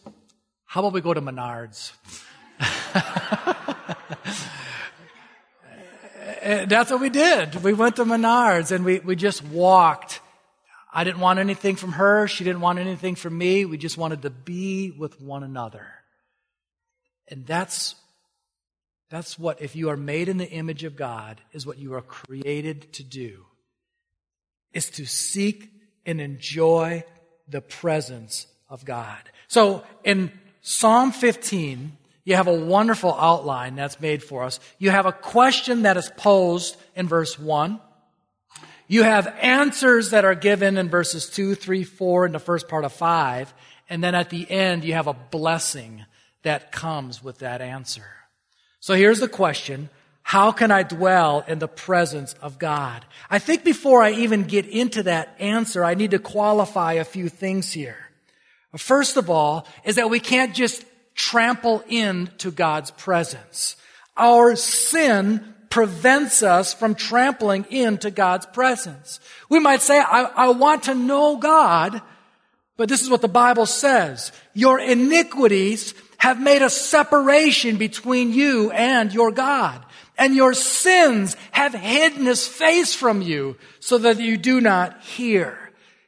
how 0.63 0.79
about 0.79 0.93
we 0.93 1.01
go 1.01 1.13
to 1.13 1.21
Menards? 1.21 1.91
Eh, 6.41 6.65
that's 6.65 6.91
what 6.91 6.99
we 6.99 7.09
did. 7.09 7.63
We 7.63 7.73
went 7.73 7.95
to 7.97 8.05
Menards 8.05 8.71
and 8.71 8.83
we, 8.83 8.99
we 8.99 9.15
just 9.15 9.43
walked 9.45 10.19
I 10.93 11.03
didn't 11.03 11.21
want 11.21 11.39
anything 11.39 11.77
from 11.77 11.93
her. 11.93 12.27
She 12.27 12.43
didn't 12.43 12.61
want 12.61 12.79
anything 12.79 13.15
from 13.15 13.37
me. 13.37 13.63
We 13.63 13.77
just 13.77 13.97
wanted 13.97 14.23
to 14.23 14.29
be 14.29 14.91
with 14.91 15.21
one 15.21 15.43
another. 15.43 15.87
And 17.29 17.45
that's, 17.45 17.95
that's 19.09 19.39
what, 19.39 19.61
if 19.61 19.75
you 19.75 19.89
are 19.89 19.97
made 19.97 20.27
in 20.27 20.37
the 20.37 20.49
image 20.49 20.83
of 20.83 20.97
God, 20.97 21.39
is 21.53 21.65
what 21.65 21.77
you 21.77 21.93
are 21.93 22.01
created 22.01 22.91
to 22.93 23.03
do. 23.03 23.45
Is 24.73 24.89
to 24.91 25.05
seek 25.05 25.69
and 26.05 26.19
enjoy 26.19 27.05
the 27.47 27.61
presence 27.61 28.47
of 28.69 28.83
God. 28.83 29.19
So 29.47 29.83
in 30.03 30.31
Psalm 30.61 31.13
15, 31.13 31.97
you 32.23 32.35
have 32.35 32.47
a 32.47 32.53
wonderful 32.53 33.13
outline 33.13 33.75
that's 33.75 33.99
made 33.99 34.23
for 34.23 34.43
us. 34.43 34.59
You 34.77 34.91
have 34.91 35.05
a 35.05 35.11
question 35.11 35.83
that 35.83 35.97
is 35.97 36.11
posed 36.17 36.77
in 36.95 37.07
verse 37.07 37.39
1. 37.39 37.79
You 38.87 39.03
have 39.03 39.33
answers 39.41 40.09
that 40.09 40.25
are 40.25 40.35
given 40.35 40.77
in 40.77 40.89
verses 40.89 41.29
2, 41.29 41.55
3, 41.55 41.83
4, 41.83 42.25
in 42.25 42.31
the 42.31 42.39
first 42.39 42.67
part 42.67 42.83
of 42.83 42.93
5. 42.93 43.53
And 43.89 44.03
then 44.03 44.15
at 44.15 44.29
the 44.29 44.49
end, 44.49 44.83
you 44.83 44.93
have 44.93 45.07
a 45.07 45.13
blessing 45.13 46.05
that 46.43 46.71
comes 46.71 47.23
with 47.23 47.39
that 47.39 47.61
answer. 47.61 48.05
So 48.79 48.93
here's 48.93 49.19
the 49.19 49.27
question. 49.27 49.89
How 50.23 50.51
can 50.51 50.71
I 50.71 50.83
dwell 50.83 51.43
in 51.47 51.59
the 51.59 51.67
presence 51.67 52.33
of 52.41 52.59
God? 52.59 53.05
I 53.29 53.39
think 53.39 53.63
before 53.63 54.03
I 54.03 54.11
even 54.11 54.43
get 54.43 54.65
into 54.65 55.03
that 55.03 55.35
answer, 55.39 55.83
I 55.83 55.95
need 55.95 56.11
to 56.11 56.19
qualify 56.19 56.93
a 56.93 57.03
few 57.03 57.29
things 57.29 57.71
here. 57.71 57.97
First 58.77 59.17
of 59.17 59.29
all, 59.29 59.67
is 59.83 59.95
that 59.95 60.09
we 60.09 60.19
can't 60.19 60.55
just 60.55 60.85
trample 61.15 61.83
into 61.87 62.51
God's 62.51 62.91
presence. 62.91 63.75
Our 64.17 64.55
sin 64.55 65.53
prevents 65.69 66.43
us 66.43 66.73
from 66.73 66.95
trampling 66.95 67.65
into 67.69 68.11
God's 68.11 68.45
presence. 68.47 69.19
We 69.49 69.59
might 69.59 69.81
say, 69.81 69.99
I, 69.99 70.23
I 70.23 70.49
want 70.49 70.83
to 70.83 70.95
know 70.95 71.37
God, 71.37 72.01
but 72.77 72.89
this 72.89 73.01
is 73.01 73.09
what 73.09 73.21
the 73.21 73.27
Bible 73.27 73.65
says. 73.65 74.31
Your 74.53 74.79
iniquities 74.79 75.93
have 76.17 76.39
made 76.39 76.61
a 76.61 76.69
separation 76.69 77.77
between 77.77 78.33
you 78.33 78.69
and 78.71 79.13
your 79.13 79.31
God. 79.31 79.83
And 80.17 80.35
your 80.35 80.53
sins 80.53 81.35
have 81.51 81.73
hidden 81.73 82.25
his 82.25 82.47
face 82.47 82.93
from 82.93 83.21
you 83.21 83.55
so 83.79 83.97
that 83.97 84.19
you 84.19 84.37
do 84.37 84.61
not 84.61 85.01
hear. 85.01 85.57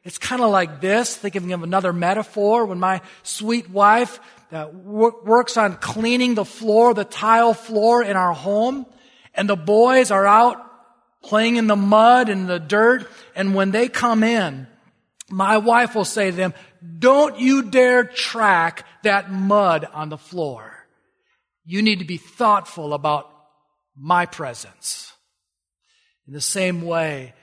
It's 0.04 0.18
kind 0.18 0.42
of 0.42 0.52
like 0.52 0.82
this, 0.82 1.16
thinking 1.16 1.54
of 1.54 1.64
another 1.64 1.94
metaphor, 1.94 2.66
when 2.66 2.80
my 2.80 3.02
sweet 3.24 3.70
wife 3.70 4.20
uh, 4.54 4.70
works 4.74 5.58
on 5.58 5.76
cleaning 5.78 6.36
the 6.36 6.46
floor, 6.46 6.94
the 6.94 7.06
tile 7.06 7.54
floor 7.54 8.04
in 8.04 8.16
our 8.16 8.34
home 8.34 8.86
and 9.34 9.50
the 9.50 9.56
boys 9.56 10.12
are 10.12 10.26
out 10.26 10.58
playing 11.24 11.56
in 11.56 11.68
the 11.68 11.76
mud 11.76 12.30
and 12.30 12.48
the 12.48 12.60
dirt. 12.60 13.10
And 13.36 13.56
when 13.56 13.72
they 13.72 13.88
come 13.88 14.24
in, 14.24 14.68
my 15.30 15.58
wife 15.58 15.96
will 15.96 16.06
say 16.06 16.32
to 16.32 16.36
them, 16.36 16.54
don't 17.00 17.40
you 17.40 17.64
dare 17.64 18.04
track 18.04 18.86
that 19.04 19.32
mud 19.32 19.88
on 19.94 20.10
the 20.10 20.18
floor. 20.18 20.86
You 21.66 21.82
need 21.82 22.00
to 22.00 22.06
be 22.06 22.18
thoughtful 22.18 22.94
about 22.94 23.30
my 23.98 24.26
presence. 24.26 25.14
In 26.28 26.34
the 26.34 26.42
same 26.42 26.82
way, 26.82 27.34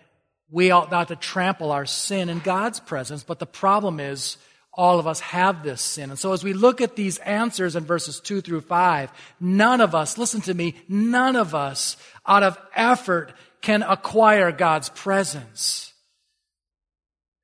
we 0.51 0.71
ought 0.71 0.91
not 0.91 1.09
to 1.09 1.17
trample 1.17 1.73
our 1.73 1.87
sin 1.87 2.29
in 2.29 2.41
God's 2.41 2.81
presence, 2.81 3.23
but 3.23 3.39
the 3.39 3.47
problem 3.47 3.99
is 4.01 4.37
all 4.81 4.99
of 4.99 5.07
us 5.07 5.21
have 5.21 5.63
this 5.63 5.83
sin. 5.83 6.09
And 6.09 6.19
so 6.19 6.33
as 6.33 6.43
we 6.43 6.55
look 6.55 6.81
at 6.81 6.97
these 6.97 7.19
answers 7.19 7.77
in 7.77 7.85
verses 7.85 8.19
2 8.19 8.41
through 8.41 8.63
5, 8.63 9.13
none 9.39 9.83
of 9.83 9.95
us, 9.95 10.17
listen 10.17 10.41
to 10.41 10.55
me, 10.55 10.75
none 10.89 11.37
of 11.37 11.55
us 11.55 11.99
out 12.27 12.43
of 12.43 12.59
effort 12.75 13.35
can 13.61 13.83
acquire 13.83 14.51
God's 14.53 14.89
presence. 14.89 15.93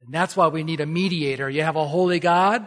And 0.03 0.15
that's 0.15 0.35
why 0.35 0.47
we 0.47 0.65
need 0.65 0.81
a 0.81 0.87
mediator. 0.87 1.51
You 1.51 1.63
have 1.63 1.77
a 1.77 1.87
holy 1.87 2.21
God, 2.21 2.67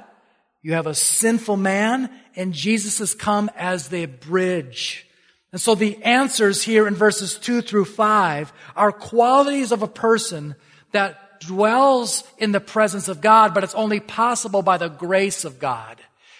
you 0.61 0.73
have 0.73 0.85
a 0.85 0.93
sinful 0.93 1.57
man, 1.57 2.11
and 2.35 2.53
Jesus 2.53 2.99
has 2.99 3.15
come 3.15 3.49
as 3.55 3.87
the 3.87 4.05
bridge. 4.05 5.07
And 5.51 5.59
so 5.59 5.73
the 5.73 5.97
answers 6.03 6.61
here 6.61 6.87
in 6.87 6.93
verses 6.93 7.39
2 7.39 7.63
through 7.63 7.85
5 7.85 8.53
are 8.75 8.91
qualities 8.91 9.71
of 9.71 9.81
a 9.81 9.87
person 9.87 10.53
that 10.91 11.17
dwells 11.39 12.23
in 12.37 12.51
the 12.51 12.59
presence 12.59 13.07
of 13.07 13.21
God, 13.21 13.53
but 13.53 13.63
it's 13.63 13.75
only 13.75 13.99
possible 13.99 14.61
by 14.61 14.77
the 14.77 14.89
grace 14.89 15.45
of 15.45 15.59
God. 15.59 15.97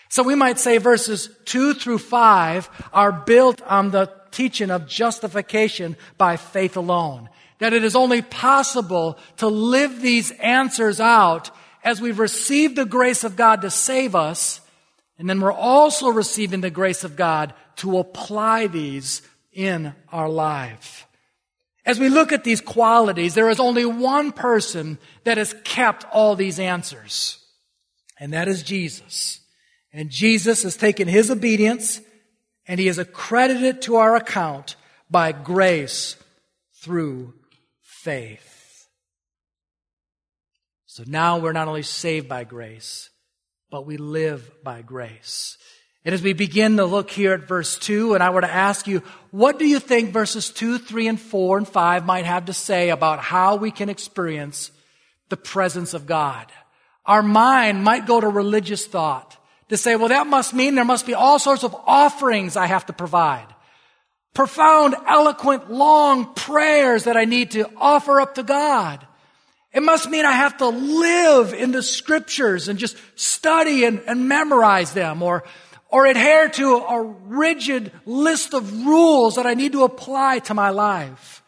So 0.09 0.23
we 0.23 0.35
might 0.35 0.59
say 0.59 0.77
verses 0.77 1.29
2 1.45 1.75
through 1.75 1.99
5 1.99 2.69
are 2.93 3.11
built 3.11 3.61
on 3.61 3.91
the 3.91 4.11
teaching 4.31 4.71
of 4.71 4.87
justification 4.87 5.95
by 6.17 6.37
faith 6.37 6.77
alone. 6.77 7.29
That 7.59 7.73
it 7.73 7.83
is 7.83 7.95
only 7.95 8.21
possible 8.21 9.19
to 9.37 9.47
live 9.47 10.01
these 10.01 10.31
answers 10.31 10.99
out 10.99 11.51
as 11.83 12.01
we've 12.01 12.19
received 12.19 12.75
the 12.75 12.85
grace 12.85 13.23
of 13.23 13.35
God 13.35 13.61
to 13.61 13.69
save 13.69 14.15
us, 14.15 14.61
and 15.17 15.29
then 15.29 15.41
we're 15.41 15.51
also 15.51 16.09
receiving 16.09 16.61
the 16.61 16.69
grace 16.69 17.03
of 17.03 17.15
God 17.15 17.53
to 17.77 17.99
apply 17.99 18.67
these 18.67 19.21
in 19.51 19.93
our 20.11 20.29
life. 20.29 21.05
As 21.89 21.99
we 21.99 22.07
look 22.07 22.31
at 22.31 22.43
these 22.43 22.61
qualities, 22.61 23.33
there 23.33 23.49
is 23.49 23.59
only 23.59 23.83
one 23.83 24.31
person 24.31 24.99
that 25.23 25.39
has 25.39 25.55
kept 25.63 26.05
all 26.11 26.35
these 26.35 26.59
answers, 26.59 27.43
and 28.19 28.31
that 28.33 28.47
is 28.47 28.61
Jesus. 28.61 29.39
And 29.91 30.11
Jesus 30.11 30.61
has 30.61 30.77
taken 30.77 31.07
his 31.07 31.31
obedience 31.31 31.99
and 32.67 32.79
he 32.79 32.85
has 32.85 32.99
accredited 32.99 33.63
it 33.63 33.81
to 33.81 33.95
our 33.95 34.15
account 34.15 34.75
by 35.09 35.31
grace 35.31 36.15
through 36.75 37.33
faith. 37.81 38.85
So 40.85 41.03
now 41.07 41.39
we're 41.39 41.53
not 41.53 41.67
only 41.67 41.81
saved 41.81 42.29
by 42.29 42.43
grace, 42.43 43.09
but 43.71 43.87
we 43.87 43.97
live 43.97 44.51
by 44.63 44.83
grace. 44.83 45.57
And 46.05 46.15
as 46.15 46.21
we 46.21 46.33
begin 46.33 46.77
to 46.77 46.85
look 46.85 47.11
here 47.11 47.33
at 47.33 47.47
verse 47.47 47.77
2, 47.77 48.13
and 48.13 48.23
I 48.23 48.29
were 48.29 48.41
to 48.41 48.51
ask 48.51 48.87
you, 48.87 49.03
what 49.31 49.59
do 49.59 49.65
you 49.65 49.79
think 49.79 50.11
verses 50.11 50.49
2, 50.49 50.77
3, 50.77 51.07
and 51.07 51.19
4, 51.19 51.57
and 51.57 51.67
5 51.67 52.05
might 52.05 52.25
have 52.25 52.45
to 52.45 52.53
say 52.53 52.89
about 52.89 53.19
how 53.19 53.57
we 53.57 53.69
can 53.69 53.89
experience 53.89 54.71
the 55.27 55.37
presence 55.37 55.93
of 55.93 56.05
God? 56.05 56.47
Our 57.05 57.21
mind 57.21 57.83
might 57.83 58.05
go 58.07 58.21
to 58.21 58.27
religious 58.27 58.87
thought 58.87 59.35
to 59.69 59.77
say, 59.77 59.95
well, 59.95 60.07
that 60.07 60.27
must 60.27 60.53
mean 60.53 60.75
there 60.75 60.85
must 60.85 61.05
be 61.05 61.13
all 61.13 61.37
sorts 61.37 61.63
of 61.63 61.75
offerings 61.85 62.55
I 62.55 62.67
have 62.67 62.85
to 62.85 62.93
provide. 62.93 63.47
Profound, 64.33 64.95
eloquent, 65.07 65.71
long 65.71 66.33
prayers 66.33 67.05
that 67.05 67.17
I 67.17 67.25
need 67.25 67.51
to 67.51 67.69
offer 67.75 68.21
up 68.21 68.35
to 68.35 68.43
God. 68.43 69.05
It 69.73 69.83
must 69.83 70.09
mean 70.09 70.25
I 70.25 70.31
have 70.31 70.57
to 70.57 70.67
live 70.67 71.53
in 71.53 71.71
the 71.71 71.83
scriptures 71.83 72.67
and 72.67 72.79
just 72.79 72.97
study 73.15 73.85
and, 73.85 74.01
and 74.07 74.27
memorize 74.27 74.93
them 74.93 75.21
or 75.21 75.43
or 75.89 76.05
adhere 76.05 76.49
to 76.49 76.75
a 76.75 77.01
rigid 77.01 77.91
list 78.05 78.53
of 78.53 78.85
rules 78.85 79.35
that 79.35 79.45
I 79.45 79.55
need 79.55 79.71
to 79.73 79.83
apply 79.83 80.39
to 80.39 80.53
my 80.53 80.69
life. 80.69 81.43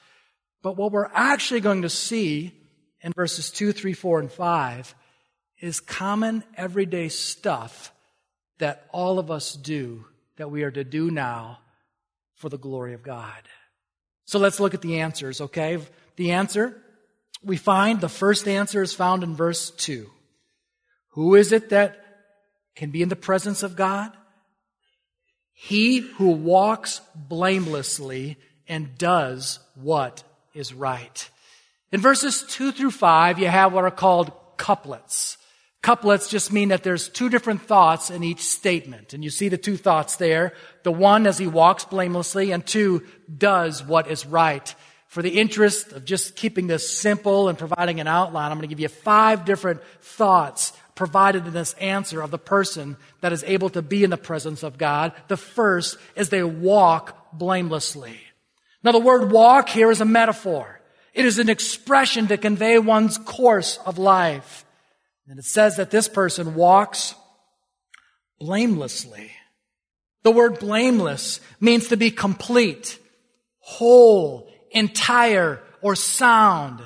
But 0.64 0.78
what 0.78 0.92
we're 0.92 1.10
actually 1.14 1.62
going 1.62 1.84
to 1.84 1.90
see 1.90 2.54
in 3.02 3.14
verses 3.14 3.52
2, 3.52 3.72
3, 3.72 3.94
4, 3.94 4.20
and 4.20 4.32
5 4.32 4.96
is 5.60 5.80
common 5.80 6.44
everyday 6.56 7.10
stuff 7.10 7.94
that 8.58 8.88
all 8.92 9.20
of 9.20 9.30
us 9.32 9.54
do 9.54 10.06
that 10.38 10.52
we 10.52 10.64
are 10.64 10.72
to 10.72 10.84
do 10.84 11.12
now 11.12 11.60
for 12.36 12.50
the 12.50 12.58
glory 12.58 12.94
of 12.94 13.04
God. 13.04 13.42
So 14.26 14.40
let's 14.40 14.60
look 14.60 14.74
at 14.74 14.82
the 14.82 15.02
answers, 15.02 15.42
okay? 15.42 15.78
The 16.16 16.32
answer, 16.32 16.82
we 17.44 17.58
find 17.58 18.02
the 18.02 18.10
first 18.10 18.48
answer 18.48 18.82
is 18.82 18.94
found 18.94 19.24
in 19.24 19.36
verse 19.36 19.72
2. 19.72 20.10
Who 21.10 21.36
is 21.36 21.52
it 21.52 21.70
that 21.70 21.98
can 22.76 22.92
be 22.92 23.02
in 23.02 23.10
the 23.10 23.16
presence 23.16 23.64
of 23.64 23.76
God? 23.76 24.16
He 25.64 26.00
who 26.00 26.32
walks 26.32 27.02
blamelessly 27.14 28.38
and 28.68 28.98
does 28.98 29.60
what 29.76 30.24
is 30.56 30.74
right. 30.74 31.30
In 31.92 32.02
verses 32.02 32.44
2 32.50 32.72
through 32.72 32.90
5, 32.90 33.38
you 33.38 33.48
have 33.48 33.72
what 33.72 33.84
are 33.84 33.92
called 33.92 34.32
couplets. 34.58 35.38
Couplets 35.84 36.30
just 36.30 36.52
mean 36.52 36.70
that 36.70 36.82
there's 36.82 37.10
two 37.10 37.30
different 37.30 37.62
thoughts 37.62 38.10
in 38.10 38.24
each 38.24 38.42
statement. 38.42 39.14
And 39.14 39.24
you 39.24 39.30
see 39.30 39.50
the 39.50 39.58
two 39.58 39.78
thoughts 39.78 40.16
there. 40.16 40.54
The 40.82 40.92
one 40.92 41.28
as 41.28 41.38
he 41.38 41.46
walks 41.46 41.86
blamelessly 41.86 42.52
and 42.52 42.66
two 42.66 43.06
does 43.38 43.84
what 43.84 44.10
is 44.10 44.26
right. 44.26 44.74
for 45.12 45.22
the 45.22 45.40
interest 45.42 45.92
of 45.92 46.06
just 46.06 46.38
keeping 46.38 46.68
this 46.68 46.90
simple 46.90 47.50
and 47.50 47.58
providing 47.58 48.00
an 48.00 48.08
outline, 48.08 48.50
I'm 48.50 48.58
going 48.58 48.68
to 48.70 48.74
give 48.74 48.80
you 48.80 48.88
five 48.88 49.44
different 49.44 49.84
thoughts 50.00 50.72
provided 50.96 51.48
in 51.48 51.54
this 51.54 51.74
answer 51.74 52.22
of 52.22 52.32
the 52.32 52.38
person 52.38 52.98
that 53.22 53.34
is 53.34 53.44
able 53.46 53.70
to 53.70 53.82
be 53.82 54.04
in 54.04 54.10
the 54.10 54.18
presence 54.18 54.64
of 54.64 54.78
God. 54.78 55.14
The 55.28 55.38
first 55.38 55.98
is 56.16 56.30
they 56.30 56.44
walk 56.44 57.32
blamelessly. 57.34 58.20
Now 58.84 58.92
the 58.92 59.00
word 59.00 59.32
walk 59.32 59.70
here 59.70 59.92
is 59.92 60.02
a 60.02 60.06
metaphor. 60.06 60.82
It 61.14 61.26
is 61.26 61.40
an 61.40 61.50
expression 61.50 62.28
to 62.28 62.38
convey 62.38 62.80
one's 62.80 63.18
course 63.18 63.78
of 63.86 63.98
life. 63.98 64.66
And 65.28 65.40
it 65.40 65.46
says 65.46 65.78
that 65.78 65.92
this 65.92 66.08
person 66.08 66.56
walks 66.56 67.16
blamelessly. 68.40 69.32
The 70.24 70.32
word 70.32 70.60
blameless 70.60 71.40
means 71.60 71.88
to 71.88 71.98
be 71.98 72.12
complete, 72.12 73.00
whole, 73.60 74.52
entire, 74.72 75.62
or 75.82 75.96
sound. 75.96 76.82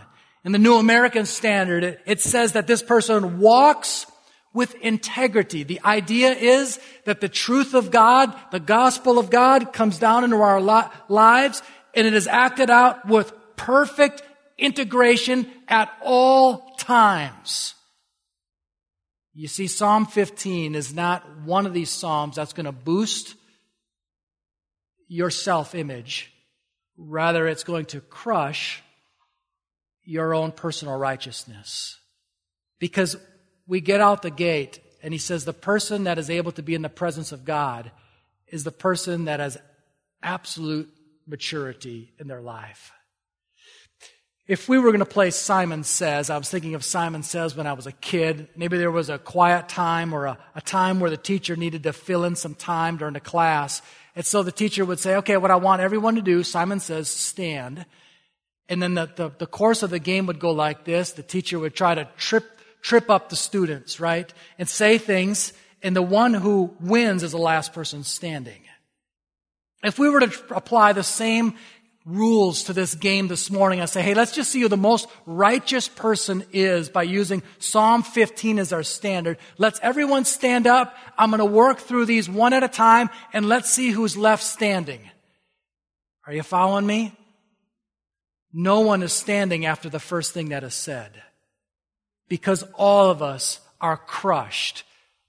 In 0.45 0.51
the 0.51 0.59
New 0.59 0.75
American 0.75 1.25
Standard, 1.25 1.97
it, 2.05 2.21
says 2.21 2.51
that 2.51 2.67
this 2.67 2.83
person 2.83 3.39
walks 3.39 4.05
with 4.53 4.75
integrity. 4.75 5.63
The 5.63 5.81
idea 5.83 6.33
is 6.33 6.79
that 7.05 7.19
the 7.19 7.27
truth 7.27 7.73
of 7.73 7.89
God, 7.89 8.33
the 8.51 8.59
gospel 8.59 9.17
of 9.17 9.31
God 9.31 9.73
comes 9.73 9.97
down 9.97 10.23
into 10.23 10.37
our 10.37 10.61
lives 10.61 11.63
and 11.95 12.05
it 12.05 12.13
is 12.13 12.27
acted 12.27 12.69
out 12.69 13.07
with 13.07 13.33
perfect 13.55 14.21
integration 14.55 15.47
at 15.67 15.91
all 16.03 16.75
times. 16.75 17.73
You 19.33 19.47
see, 19.47 19.65
Psalm 19.65 20.05
15 20.05 20.75
is 20.75 20.93
not 20.93 21.39
one 21.39 21.65
of 21.65 21.73
these 21.73 21.89
Psalms 21.89 22.35
that's 22.35 22.53
going 22.53 22.67
to 22.67 22.71
boost 22.71 23.33
your 25.07 25.31
self 25.31 25.73
image. 25.73 26.31
Rather, 26.97 27.47
it's 27.47 27.63
going 27.63 27.85
to 27.87 27.99
crush 27.99 28.83
your 30.05 30.33
own 30.33 30.51
personal 30.51 30.97
righteousness. 30.97 31.99
Because 32.79 33.17
we 33.67 33.81
get 33.81 34.01
out 34.01 34.21
the 34.21 34.31
gate, 34.31 34.79
and 35.01 35.13
he 35.13 35.17
says 35.17 35.45
the 35.45 35.53
person 35.53 36.05
that 36.05 36.17
is 36.17 36.29
able 36.29 36.51
to 36.53 36.63
be 36.63 36.75
in 36.75 36.81
the 36.81 36.89
presence 36.89 37.31
of 37.31 37.45
God 37.45 37.91
is 38.47 38.63
the 38.63 38.71
person 38.71 39.25
that 39.25 39.39
has 39.39 39.57
absolute 40.21 40.89
maturity 41.27 42.13
in 42.19 42.27
their 42.27 42.41
life. 42.41 42.91
If 44.47 44.69
we 44.69 44.77
were 44.77 44.91
going 44.91 44.99
to 44.99 45.05
play 45.05 45.31
Simon 45.31 45.83
Says, 45.83 46.29
I 46.29 46.37
was 46.37 46.49
thinking 46.49 46.75
of 46.75 46.83
Simon 46.83 47.23
Says 47.23 47.55
when 47.55 47.65
I 47.65 47.73
was 47.73 47.87
a 47.87 47.91
kid. 47.91 48.47
Maybe 48.55 48.77
there 48.77 48.91
was 48.91 49.09
a 49.09 49.17
quiet 49.17 49.67
time 49.67 50.13
or 50.13 50.25
a, 50.25 50.37
a, 50.53 50.61
time 50.61 50.99
where 50.99 51.09
the 51.09 51.17
teacher 51.17 51.55
needed 51.55 51.81
to 51.83 51.93
fill 51.93 52.23
in 52.25 52.35
some 52.35 52.53
time 52.53 52.97
during 52.97 53.15
the 53.15 53.19
class. 53.19 53.81
And 54.15 54.23
so 54.23 54.43
the 54.43 54.51
teacher 54.51 54.85
would 54.85 54.99
say, 54.99 55.15
okay, 55.15 55.37
what 55.37 55.49
I 55.49 55.55
want 55.55 55.81
everyone 55.81 56.13
to 56.15 56.21
do, 56.21 56.43
Simon 56.43 56.79
says, 56.79 57.09
stand. 57.09 57.87
And 58.67 58.81
then 58.81 58.95
the, 58.95 59.09
the, 59.15 59.31
the 59.37 59.47
course 59.47 59.83
of 59.83 59.89
the 59.89 59.99
game 59.99 60.25
would 60.25 60.39
go 60.39 60.51
like 60.51 60.85
this. 60.85 61.11
The 61.11 61.23
teacher 61.23 61.59
would 61.59 61.75
try 61.75 61.95
to 61.95 62.07
trip, 62.17 62.59
trip 62.81 63.09
up 63.09 63.29
the 63.29 63.35
students, 63.35 63.99
right? 63.99 64.31
And 64.57 64.67
say 64.67 64.97
things. 64.97 65.53
And 65.83 65.95
the 65.95 66.01
one 66.01 66.33
who 66.33 66.73
wins 66.79 67.21
is 67.21 67.31
the 67.31 67.37
last 67.37 67.73
person 67.73 68.03
standing. 68.03 68.61
If 69.83 69.99
we 69.99 70.09
were 70.09 70.21
to 70.21 70.55
apply 70.55 70.93
the 70.93 71.03
same 71.03 71.53
rules 72.05 72.63
to 72.63 72.73
this 72.73 72.93
game 72.93 73.27
this 73.27 73.49
morning. 73.49 73.81
I 73.81 73.85
say, 73.85 74.03
hey, 74.03 74.13
let's 74.13 74.31
just 74.31 74.51
see 74.51 74.61
who 74.61 74.67
the 74.67 74.77
most 74.77 75.07
righteous 75.25 75.87
person 75.87 76.43
is 76.53 76.87
by 76.87 77.03
using 77.03 77.41
Psalm 77.57 78.03
15 78.03 78.59
as 78.59 78.71
our 78.71 78.83
standard. 78.83 79.39
Let's 79.57 79.79
everyone 79.81 80.25
stand 80.25 80.67
up. 80.67 80.95
I'm 81.17 81.31
going 81.31 81.39
to 81.39 81.45
work 81.45 81.79
through 81.79 82.05
these 82.05 82.29
one 82.29 82.53
at 82.53 82.63
a 82.63 82.67
time 82.67 83.09
and 83.33 83.47
let's 83.47 83.71
see 83.71 83.89
who's 83.89 84.15
left 84.15 84.43
standing. 84.43 85.01
Are 86.27 86.33
you 86.33 86.43
following 86.43 86.85
me? 86.85 87.17
No 88.57 88.79
one 88.79 89.03
is 89.03 89.11
standing 89.11 89.65
after 89.65 89.89
the 89.89 89.99
first 89.99 90.31
thing 90.31 90.49
that 90.49 90.63
is 90.63 90.73
said 90.73 91.11
because 92.29 92.63
all 92.75 93.11
of 93.11 93.21
us 93.21 93.59
are 93.81 93.97
crushed 93.97 94.83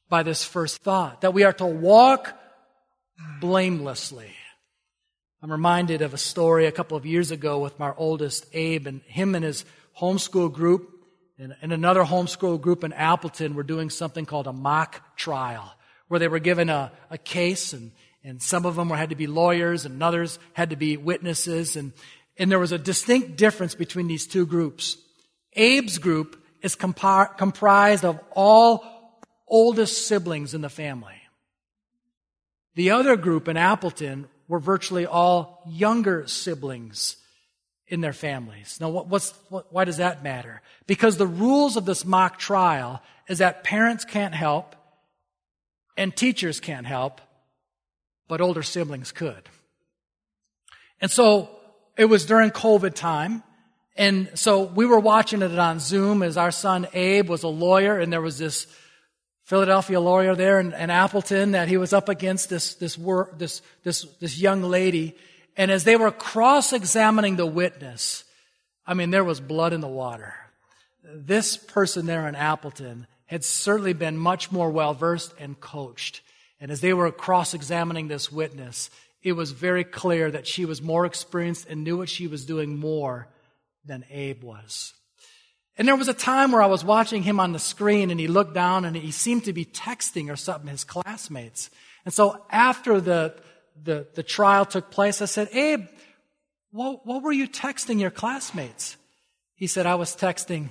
by 0.08 0.22
this 0.22 0.44
first 0.44 0.80
thought 0.82 1.22
that 1.22 1.34
we 1.34 1.42
are 1.42 1.52
to 1.54 1.66
walk 1.66 2.38
blamelessly. 3.40 4.30
I'm 5.42 5.50
reminded 5.50 6.02
of 6.02 6.14
a 6.14 6.18
story 6.18 6.66
a 6.66 6.72
couple 6.72 6.96
of 6.96 7.04
years 7.04 7.32
ago 7.32 7.58
with 7.58 7.76
my 7.80 7.92
oldest, 7.96 8.46
Abe, 8.52 8.86
and 8.86 9.00
him 9.02 9.34
and 9.34 9.44
his 9.44 9.64
homeschool 10.00 10.52
group 10.52 10.92
and, 11.36 11.52
another 11.72 12.04
homeschool 12.04 12.60
group 12.60 12.84
in 12.84 12.92
Appleton 12.92 13.56
were 13.56 13.64
doing 13.64 13.90
something 13.90 14.24
called 14.24 14.46
a 14.46 14.52
mock 14.52 15.16
trial, 15.16 15.74
where 16.06 16.20
they 16.20 16.28
were 16.28 16.38
given 16.38 16.70
a, 16.70 16.92
a 17.10 17.18
case 17.18 17.72
and, 17.72 17.90
and 18.22 18.40
some 18.40 18.64
of 18.64 18.76
them 18.76 18.88
had 18.90 19.10
to 19.10 19.16
be 19.16 19.26
lawyers 19.26 19.84
and 19.84 20.00
others 20.00 20.38
had 20.52 20.70
to 20.70 20.76
be 20.76 20.96
witnesses. 20.96 21.74
And, 21.74 21.92
and 22.38 22.50
there 22.50 22.58
was 22.58 22.72
a 22.72 22.78
distinct 22.78 23.36
difference 23.36 23.74
between 23.74 24.06
these 24.06 24.26
two 24.26 24.46
groups. 24.46 24.96
Abe's 25.56 25.98
group 25.98 26.42
is 26.62 26.74
comprised 26.74 28.04
of 28.04 28.20
all 28.32 28.84
oldest 29.48 30.06
siblings 30.06 30.54
in 30.54 30.60
the 30.60 30.68
family. 30.68 31.14
The 32.74 32.90
other 32.90 33.16
group 33.16 33.48
in 33.48 33.56
Appleton 33.56 34.28
were 34.48 34.58
virtually 34.58 35.06
all 35.06 35.62
younger 35.66 36.26
siblings 36.26 37.16
in 37.88 38.00
their 38.00 38.12
families. 38.12 38.78
Now, 38.80 38.90
what, 38.90 39.08
what's, 39.08 39.32
what, 39.48 39.72
why 39.72 39.84
does 39.84 39.98
that 39.98 40.22
matter? 40.22 40.60
Because 40.86 41.16
the 41.16 41.26
rules 41.26 41.76
of 41.76 41.84
this 41.84 42.04
mock 42.04 42.38
trial 42.38 43.02
is 43.28 43.38
that 43.38 43.64
parents 43.64 44.04
can't 44.04 44.34
help 44.34 44.74
and 45.96 46.14
teachers 46.14 46.60
can't 46.60 46.86
help, 46.86 47.20
but 48.28 48.40
older 48.40 48.62
siblings 48.62 49.12
could. 49.12 49.48
And 51.00 51.10
so 51.10 51.55
it 51.96 52.06
was 52.06 52.26
during 52.26 52.50
COVID 52.50 52.94
time. 52.94 53.42
And 53.96 54.30
so 54.34 54.62
we 54.62 54.84
were 54.84 54.98
watching 54.98 55.42
it 55.42 55.58
on 55.58 55.80
Zoom 55.80 56.22
as 56.22 56.36
our 56.36 56.50
son 56.50 56.86
Abe 56.92 57.28
was 57.28 57.42
a 57.42 57.48
lawyer 57.48 57.98
and 57.98 58.12
there 58.12 58.20
was 58.20 58.38
this 58.38 58.66
Philadelphia 59.44 60.00
lawyer 60.00 60.34
there 60.34 60.60
in, 60.60 60.74
in 60.74 60.90
Appleton 60.90 61.52
that 61.52 61.68
he 61.68 61.76
was 61.76 61.92
up 61.92 62.08
against 62.08 62.50
this, 62.50 62.74
this, 62.74 62.96
this, 63.36 63.62
this, 63.84 64.02
this 64.20 64.38
young 64.38 64.62
lady. 64.62 65.16
And 65.56 65.70
as 65.70 65.84
they 65.84 65.96
were 65.96 66.10
cross-examining 66.10 67.36
the 67.36 67.46
witness, 67.46 68.24
I 68.86 68.94
mean, 68.94 69.10
there 69.10 69.24
was 69.24 69.40
blood 69.40 69.72
in 69.72 69.80
the 69.80 69.88
water. 69.88 70.34
This 71.02 71.56
person 71.56 72.06
there 72.06 72.28
in 72.28 72.34
Appleton 72.34 73.06
had 73.26 73.44
certainly 73.44 73.92
been 73.92 74.18
much 74.18 74.52
more 74.52 74.70
well 74.70 74.94
versed 74.94 75.32
and 75.38 75.58
coached. 75.58 76.20
And 76.60 76.70
as 76.70 76.80
they 76.80 76.92
were 76.92 77.10
cross-examining 77.12 78.08
this 78.08 78.30
witness, 78.30 78.90
it 79.26 79.32
was 79.32 79.50
very 79.50 79.82
clear 79.82 80.30
that 80.30 80.46
she 80.46 80.64
was 80.64 80.80
more 80.80 81.04
experienced 81.04 81.66
and 81.68 81.82
knew 81.82 81.96
what 81.96 82.08
she 82.08 82.28
was 82.28 82.46
doing 82.46 82.78
more 82.78 83.26
than 83.84 84.04
Abe 84.08 84.44
was. 84.44 84.94
And 85.76 85.88
there 85.88 85.96
was 85.96 86.06
a 86.06 86.14
time 86.14 86.52
where 86.52 86.62
I 86.62 86.66
was 86.66 86.84
watching 86.84 87.24
him 87.24 87.40
on 87.40 87.50
the 87.50 87.58
screen 87.58 88.12
and 88.12 88.20
he 88.20 88.28
looked 88.28 88.54
down 88.54 88.84
and 88.84 88.94
he 88.94 89.10
seemed 89.10 89.46
to 89.46 89.52
be 89.52 89.64
texting 89.64 90.32
or 90.32 90.36
something 90.36 90.68
his 90.68 90.84
classmates. 90.84 91.70
And 92.04 92.14
so 92.14 92.40
after 92.50 93.00
the, 93.00 93.34
the, 93.82 94.06
the 94.14 94.22
trial 94.22 94.64
took 94.64 94.92
place, 94.92 95.20
I 95.20 95.24
said, 95.24 95.48
Abe, 95.52 95.86
what, 96.70 97.04
what 97.04 97.24
were 97.24 97.32
you 97.32 97.48
texting 97.48 97.98
your 97.98 98.12
classmates? 98.12 98.96
He 99.56 99.66
said, 99.66 99.86
I 99.86 99.96
was 99.96 100.14
texting, 100.14 100.70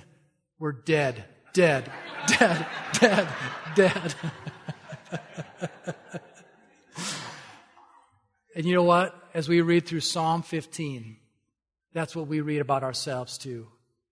we're 0.58 0.72
dead, 0.72 1.24
dead, 1.52 1.92
dead, 2.26 2.66
dead, 2.94 3.28
dead. 3.74 4.14
and 8.56 8.64
you 8.64 8.74
know 8.74 8.82
what? 8.82 9.14
As 9.34 9.48
we 9.48 9.60
read 9.60 9.86
through 9.86 10.00
Psalm 10.00 10.42
15, 10.42 11.18
that's 11.92 12.16
what 12.16 12.26
we 12.26 12.40
read 12.40 12.60
about 12.60 12.82
ourselves 12.82 13.38
too 13.38 13.68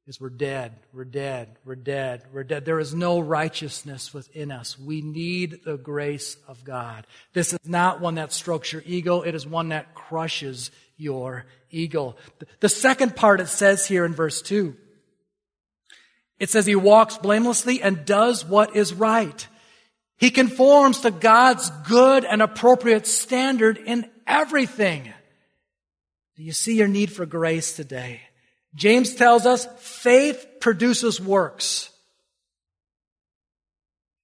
is 0.06 0.20
we're 0.20 0.28
dead, 0.28 0.72
we're 0.92 1.04
dead, 1.04 1.56
we're 1.64 1.74
dead, 1.74 2.22
we're 2.30 2.44
dead. 2.44 2.66
There 2.66 2.78
is 2.78 2.94
no 2.94 3.20
righteousness 3.20 4.12
within 4.12 4.50
us. 4.50 4.78
We 4.78 5.00
need 5.00 5.60
the 5.64 5.78
grace 5.78 6.36
of 6.46 6.62
God. 6.62 7.06
This 7.32 7.54
is 7.54 7.58
not 7.64 8.02
one 8.02 8.16
that 8.16 8.30
strokes 8.30 8.70
your 8.70 8.82
ego, 8.84 9.22
it 9.22 9.34
is 9.34 9.46
one 9.46 9.70
that 9.70 9.94
crushes 9.94 10.70
your 10.98 11.46
ego. 11.70 12.16
The 12.60 12.68
second 12.68 13.16
part 13.16 13.40
it 13.40 13.48
says 13.48 13.86
here 13.86 14.04
in 14.04 14.12
verse 14.12 14.42
2 14.42 14.76
it 16.38 16.50
says 16.50 16.66
he 16.66 16.74
walks 16.76 17.16
blamelessly 17.16 17.80
and 17.80 18.04
does 18.04 18.44
what 18.44 18.76
is 18.76 18.92
right. 18.92 19.48
He 20.18 20.30
conforms 20.30 21.00
to 21.00 21.10
God's 21.10 21.70
good 21.88 22.24
and 22.24 22.42
appropriate 22.42 23.06
standard 23.06 23.78
in 23.78 24.10
everything. 24.26 25.12
Do 26.36 26.42
you 26.42 26.52
see 26.52 26.76
your 26.76 26.88
need 26.88 27.12
for 27.12 27.26
grace 27.26 27.74
today? 27.74 28.20
James 28.74 29.14
tells 29.14 29.46
us 29.46 29.66
faith 29.78 30.46
produces 30.60 31.20
works. 31.20 31.90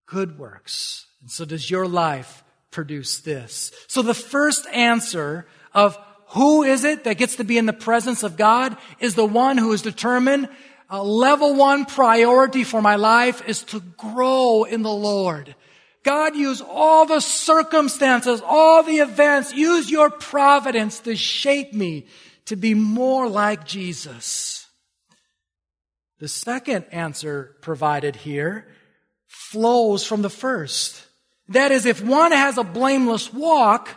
Good 0.07 0.39
works. 0.39 1.07
And 1.21 1.31
so 1.31 1.45
does 1.45 1.71
your 1.71 1.87
life 1.87 2.43
produce 2.71 3.21
this. 3.21 3.71
So 3.87 4.03
the 4.03 4.15
first 4.15 4.67
answer 4.69 5.47
of 5.73 5.99
who 6.29 6.63
is 6.63 6.85
it 6.85 7.05
that 7.05 7.19
gets 7.19 7.37
to 7.37 7.45
be 7.45 7.59
in 7.59 7.67
the 7.67 7.73
presence 7.73 8.23
of 8.23 8.37
God 8.37 8.77
is 8.99 9.15
the 9.15 9.27
one 9.27 9.59
who 9.59 9.73
is 9.73 9.83
determined 9.83 10.49
a 10.91 11.03
level 11.03 11.55
one 11.55 11.85
priority 11.85 12.65
for 12.65 12.83
my 12.83 12.97
life 12.97 13.49
is 13.49 13.63
to 13.63 13.81
grow 13.81 14.65
in 14.65 14.83
the 14.83 14.93
Lord. 14.93 15.55
God, 16.03 16.35
use 16.35 16.63
all 16.63 17.05
the 17.07 17.21
circumstances, 17.21 18.43
all 18.45 18.83
the 18.83 18.99
events, 18.99 19.53
use 19.53 19.91
your 19.91 20.11
providence 20.11 21.01
to 21.01 21.15
shape 21.15 21.75
me, 21.75 22.07
to 22.47 22.57
be 22.57 22.75
more 22.75 23.29
like 23.29 23.67
Jesus? 23.67 24.67
The 26.19 26.29
second 26.29 26.87
answer 26.91 27.57
provided 27.61 28.17
here 28.17 28.67
flows 29.27 30.05
from 30.05 30.23
the 30.23 30.31
first. 30.31 31.07
That 31.49 31.73
is, 31.73 31.87
if 31.87 32.03
one 32.03 32.33
has 32.33 32.59
a 32.59 32.65
blameless 32.65 33.33
walk, 33.33 33.89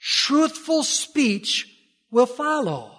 truthful 0.00 0.82
speech 0.82 1.68
will 2.10 2.26
follow. 2.26 2.96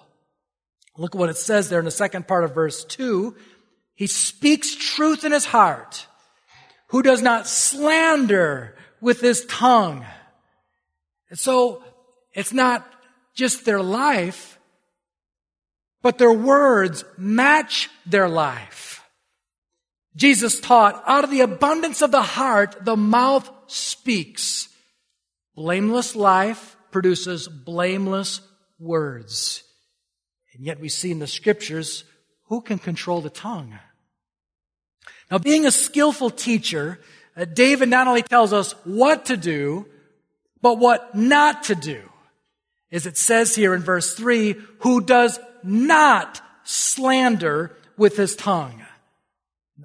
Look 0.97 1.15
at 1.15 1.19
what 1.19 1.29
it 1.29 1.37
says 1.37 1.69
there 1.69 1.79
in 1.79 1.85
the 1.85 1.91
second 1.91 2.27
part 2.27 2.43
of 2.43 2.53
verse 2.53 2.83
2. 2.85 3.35
He 3.95 4.07
speaks 4.07 4.75
truth 4.75 5.23
in 5.23 5.31
his 5.31 5.45
heart, 5.45 6.07
who 6.91 7.01
does 7.01 7.21
not 7.21 7.47
slander 7.47 8.75
with 8.99 9.21
his 9.21 9.45
tongue. 9.45 10.05
And 11.29 11.39
so 11.39 11.83
it's 12.33 12.53
not 12.53 12.85
just 13.33 13.65
their 13.65 13.81
life, 13.81 14.59
but 16.01 16.17
their 16.17 16.33
words 16.33 17.05
match 17.17 17.89
their 18.05 18.27
life. 18.27 19.03
Jesus 20.17 20.59
taught, 20.59 21.01
out 21.07 21.23
of 21.23 21.31
the 21.31 21.41
abundance 21.41 22.01
of 22.01 22.11
the 22.11 22.21
heart, 22.21 22.83
the 22.83 22.97
mouth 22.97 23.49
speaks. 23.67 24.67
Blameless 25.55 26.13
life 26.13 26.75
produces 26.91 27.47
blameless 27.47 28.41
words. 28.79 29.63
And 30.53 30.65
yet 30.65 30.81
we 30.81 30.89
see 30.89 31.11
in 31.11 31.19
the 31.19 31.27
scriptures, 31.27 32.03
who 32.47 32.59
can 32.59 32.79
control 32.79 33.21
the 33.21 33.29
tongue? 33.29 33.79
Now, 35.31 35.37
being 35.37 35.65
a 35.65 35.71
skillful 35.71 36.29
teacher, 36.29 36.99
uh, 37.37 37.45
David 37.45 37.87
not 37.87 38.07
only 38.07 38.21
tells 38.21 38.51
us 38.51 38.73
what 38.83 39.27
to 39.27 39.37
do, 39.37 39.87
but 40.61 40.77
what 40.77 41.15
not 41.15 41.63
to 41.63 41.75
do. 41.75 42.03
As 42.91 43.05
it 43.05 43.17
says 43.17 43.55
here 43.55 43.73
in 43.73 43.81
verse 43.81 44.13
3, 44.13 44.55
who 44.79 44.99
does 44.99 45.39
not 45.63 46.41
slander 46.65 47.75
with 47.97 48.17
his 48.17 48.35
tongue. 48.35 48.83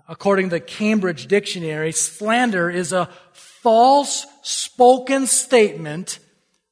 According 0.09 0.47
to 0.47 0.57
the 0.57 0.61
Cambridge 0.61 1.27
Dictionary, 1.29 1.93
slander 1.93 2.69
is 2.69 2.93
a 2.93 3.09
false 3.33 4.27
spoken 4.43 5.27
statement 5.27 6.19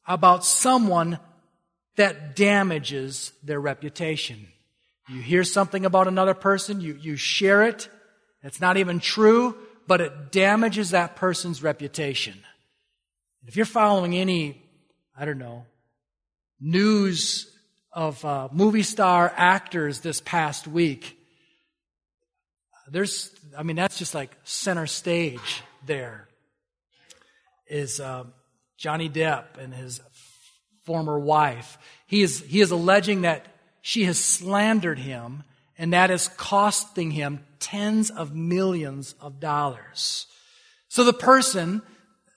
about 0.07 0.45
someone 0.45 1.19
that 1.97 2.35
damages 2.35 3.33
their 3.43 3.61
reputation. 3.61 4.49
You 5.09 5.21
hear 5.21 5.45
something 5.45 5.85
about 5.85 6.09
another 6.09 6.35
person, 6.35 6.81
you, 6.81 6.99
you 7.01 7.17
share 7.17 7.63
it, 7.63 7.89
it's 8.45 8.61
not 8.61 8.77
even 8.77 9.01
true, 9.01 9.57
but 9.87 10.01
it 10.01 10.31
damages 10.31 10.91
that 10.91 11.17
person's 11.17 11.63
reputation. 11.63 12.35
If 13.47 13.57
you're 13.57 13.67
following 13.67 14.15
any, 14.15 14.63
I 15.19 15.25
don't 15.25 15.39
know, 15.39 15.65
news 16.61 17.51
of 17.93 18.23
uh, 18.25 18.49
movie 18.53 18.83
star 18.83 19.33
actors 19.35 20.01
this 20.01 20.21
past 20.21 20.67
week, 20.67 21.19
there's, 22.89 23.35
I 23.57 23.63
mean, 23.63 23.77
that's 23.77 23.99
just 23.99 24.15
like 24.15 24.37
center 24.45 24.87
stage 24.87 25.63
there 25.87 26.29
is 27.67 27.99
uh, 27.99 28.25
Johnny 28.77 29.09
Depp 29.09 29.59
and 29.59 29.73
his 29.73 30.01
former 30.85 31.19
wife. 31.19 31.79
He 32.07 32.23
is, 32.23 32.41
he 32.41 32.61
is 32.61 32.71
alleging 32.71 33.23
that 33.23 33.47
she 33.81 34.05
has 34.05 34.19
slandered 34.19 34.99
him 34.99 35.45
and 35.79 35.93
that 35.93 36.11
is 36.11 36.29
costing 36.29 37.11
him 37.11 37.41
tens 37.65 38.11
of 38.11 38.35
millions 38.35 39.15
of 39.21 39.41
dollars. 39.41 40.27
So 40.89 41.03
the 41.03 41.15
person 41.15 41.81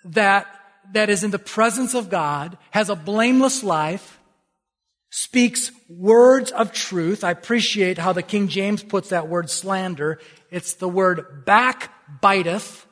that, 0.06 0.48
that 0.94 1.10
is 1.10 1.26
in 1.26 1.32
the 1.32 1.38
presence 1.40 1.94
of 1.94 2.10
God 2.10 2.58
has 2.72 2.90
a 2.90 2.96
blameless 2.96 3.62
life, 3.62 4.20
speaks 5.10 5.72
words 5.90 6.52
of 6.52 6.72
truth. 6.72 7.26
I 7.26 7.32
appreciate 7.32 7.98
how 7.98 8.14
the 8.14 8.24
King 8.24 8.48
James 8.48 8.84
puts 8.84 9.10
that 9.10 9.28
word 9.28 9.50
slander. 9.50 10.20
It's 10.50 10.76
the 10.76 10.88
word 10.88 11.46
backbiteth. 11.46 12.86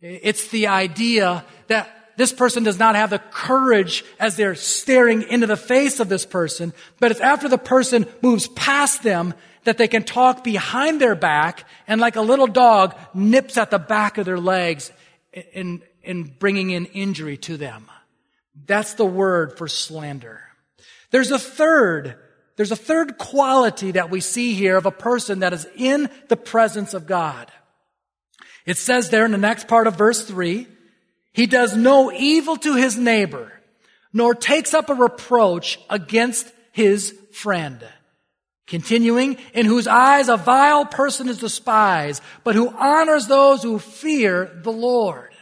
It's 0.00 0.48
the 0.48 0.68
idea 0.68 1.44
that 1.68 1.90
this 2.16 2.32
person 2.32 2.62
does 2.62 2.78
not 2.78 2.96
have 2.96 3.10
the 3.10 3.18
courage 3.18 4.02
as 4.18 4.36
they're 4.36 4.54
staring 4.54 5.22
into 5.22 5.46
the 5.46 5.56
face 5.56 6.00
of 6.00 6.08
this 6.08 6.24
person, 6.24 6.72
but 6.98 7.10
it's 7.10 7.20
after 7.20 7.48
the 7.48 7.58
person 7.58 8.06
moves 8.22 8.48
past 8.48 9.02
them 9.02 9.34
that 9.66 9.78
they 9.78 9.86
can 9.86 10.02
talk 10.02 10.42
behind 10.42 11.00
their 11.00 11.14
back 11.14 11.68
and 11.86 12.00
like 12.00 12.16
a 12.16 12.22
little 12.22 12.46
dog 12.46 12.96
nips 13.14 13.58
at 13.58 13.70
the 13.70 13.78
back 13.78 14.18
of 14.18 14.24
their 14.24 14.40
legs 14.40 14.90
in, 15.52 15.82
in 16.02 16.24
bringing 16.24 16.70
in 16.70 16.86
injury 16.86 17.36
to 17.36 17.56
them. 17.56 17.86
That's 18.66 18.94
the 18.94 19.04
word 19.04 19.58
for 19.58 19.68
slander. 19.68 20.40
There's 21.10 21.30
a 21.30 21.38
third, 21.38 22.16
there's 22.56 22.72
a 22.72 22.76
third 22.76 23.18
quality 23.18 23.92
that 23.92 24.10
we 24.10 24.20
see 24.20 24.54
here 24.54 24.76
of 24.76 24.86
a 24.86 24.90
person 24.90 25.40
that 25.40 25.52
is 25.52 25.66
in 25.76 26.08
the 26.28 26.36
presence 26.36 26.94
of 26.94 27.06
God. 27.06 27.52
It 28.64 28.78
says 28.78 29.10
there 29.10 29.24
in 29.24 29.32
the 29.32 29.38
next 29.38 29.68
part 29.68 29.86
of 29.86 29.96
verse 29.96 30.24
three, 30.24 30.66
he 31.32 31.46
does 31.46 31.76
no 31.76 32.10
evil 32.10 32.56
to 32.56 32.74
his 32.76 32.96
neighbor, 32.96 33.52
nor 34.12 34.34
takes 34.34 34.72
up 34.72 34.88
a 34.88 34.94
reproach 34.94 35.78
against 35.90 36.50
his 36.72 37.14
friend. 37.32 37.86
Continuing, 38.66 39.36
in 39.54 39.64
whose 39.66 39.86
eyes 39.86 40.28
a 40.28 40.36
vile 40.36 40.84
person 40.84 41.28
is 41.28 41.38
despised, 41.38 42.22
but 42.42 42.56
who 42.56 42.68
honors 42.68 43.26
those 43.26 43.62
who 43.62 43.78
fear 43.78 44.60
the 44.62 44.72
Lord. 44.72 45.32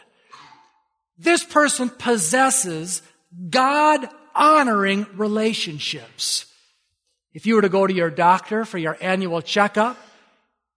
This 1.17 1.43
person 1.43 1.89
possesses 1.89 3.01
God 3.49 4.07
honoring 4.35 5.07
relationships. 5.15 6.47
If 7.33 7.47
you 7.47 7.55
were 7.55 7.63
to 7.63 7.69
go 7.69 7.87
to 7.87 7.95
your 7.95 8.11
doctor 8.11 8.65
for 8.65 8.79
your 8.79 8.97
annual 9.01 9.41
checkup, 9.41 9.97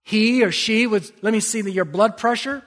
he 0.02 0.42
or 0.42 0.50
she 0.50 0.86
would, 0.86 1.10
let 1.22 1.32
me 1.32 1.40
see 1.40 1.60
your 1.70 1.84
blood 1.84 2.16
pressure. 2.16 2.62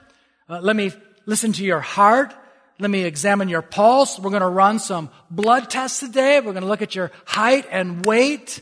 Uh, 0.48 0.60
let 0.60 0.76
me 0.76 0.92
listen 1.26 1.52
to 1.54 1.64
your 1.64 1.80
heart. 1.80 2.32
Let 2.78 2.90
me 2.90 3.04
examine 3.04 3.48
your 3.48 3.62
pulse. 3.62 4.18
We're 4.18 4.30
going 4.30 4.42
to 4.42 4.48
run 4.48 4.78
some 4.78 5.10
blood 5.30 5.68
tests 5.68 6.00
today. 6.00 6.38
We're 6.38 6.52
going 6.52 6.62
to 6.62 6.68
look 6.68 6.82
at 6.82 6.94
your 6.94 7.10
height 7.24 7.66
and 7.70 8.06
weight. 8.06 8.60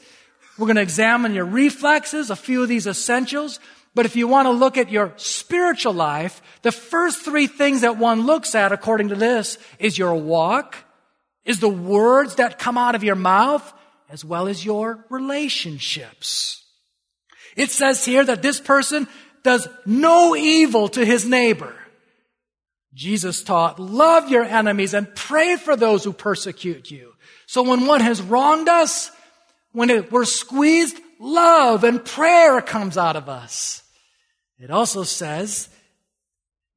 We're 0.60 0.66
going 0.66 0.76
to 0.76 0.82
examine 0.82 1.32
your 1.32 1.46
reflexes, 1.46 2.28
a 2.28 2.36
few 2.36 2.62
of 2.62 2.68
these 2.68 2.86
essentials. 2.86 3.60
But 3.94 4.04
if 4.04 4.14
you 4.14 4.28
want 4.28 4.44
to 4.44 4.50
look 4.50 4.76
at 4.76 4.90
your 4.90 5.14
spiritual 5.16 5.94
life, 5.94 6.42
the 6.60 6.70
first 6.70 7.24
three 7.24 7.46
things 7.46 7.80
that 7.80 7.96
one 7.96 8.26
looks 8.26 8.54
at 8.54 8.70
according 8.70 9.08
to 9.08 9.14
this 9.14 9.56
is 9.78 9.96
your 9.96 10.14
walk, 10.14 10.76
is 11.46 11.60
the 11.60 11.68
words 11.70 12.34
that 12.34 12.58
come 12.58 12.76
out 12.76 12.94
of 12.94 13.02
your 13.02 13.14
mouth, 13.14 13.72
as 14.10 14.22
well 14.22 14.48
as 14.48 14.62
your 14.62 15.02
relationships. 15.08 16.62
It 17.56 17.70
says 17.70 18.04
here 18.04 18.22
that 18.26 18.42
this 18.42 18.60
person 18.60 19.08
does 19.42 19.66
no 19.86 20.36
evil 20.36 20.88
to 20.90 21.06
his 21.06 21.26
neighbor. 21.26 21.74
Jesus 22.92 23.42
taught, 23.42 23.80
love 23.80 24.28
your 24.28 24.44
enemies 24.44 24.92
and 24.92 25.14
pray 25.14 25.56
for 25.56 25.74
those 25.74 26.04
who 26.04 26.12
persecute 26.12 26.90
you. 26.90 27.14
So 27.46 27.62
when 27.62 27.86
one 27.86 28.02
has 28.02 28.20
wronged 28.20 28.68
us, 28.68 29.10
when 29.72 30.09
we're 30.11 30.24
squeezed, 30.24 30.98
love 31.18 31.85
and 31.85 32.04
prayer 32.04 32.61
comes 32.61 32.96
out 32.96 33.16
of 33.16 33.28
us. 33.28 33.83
It 34.59 34.70
also 34.70 35.04
says, 35.04 35.68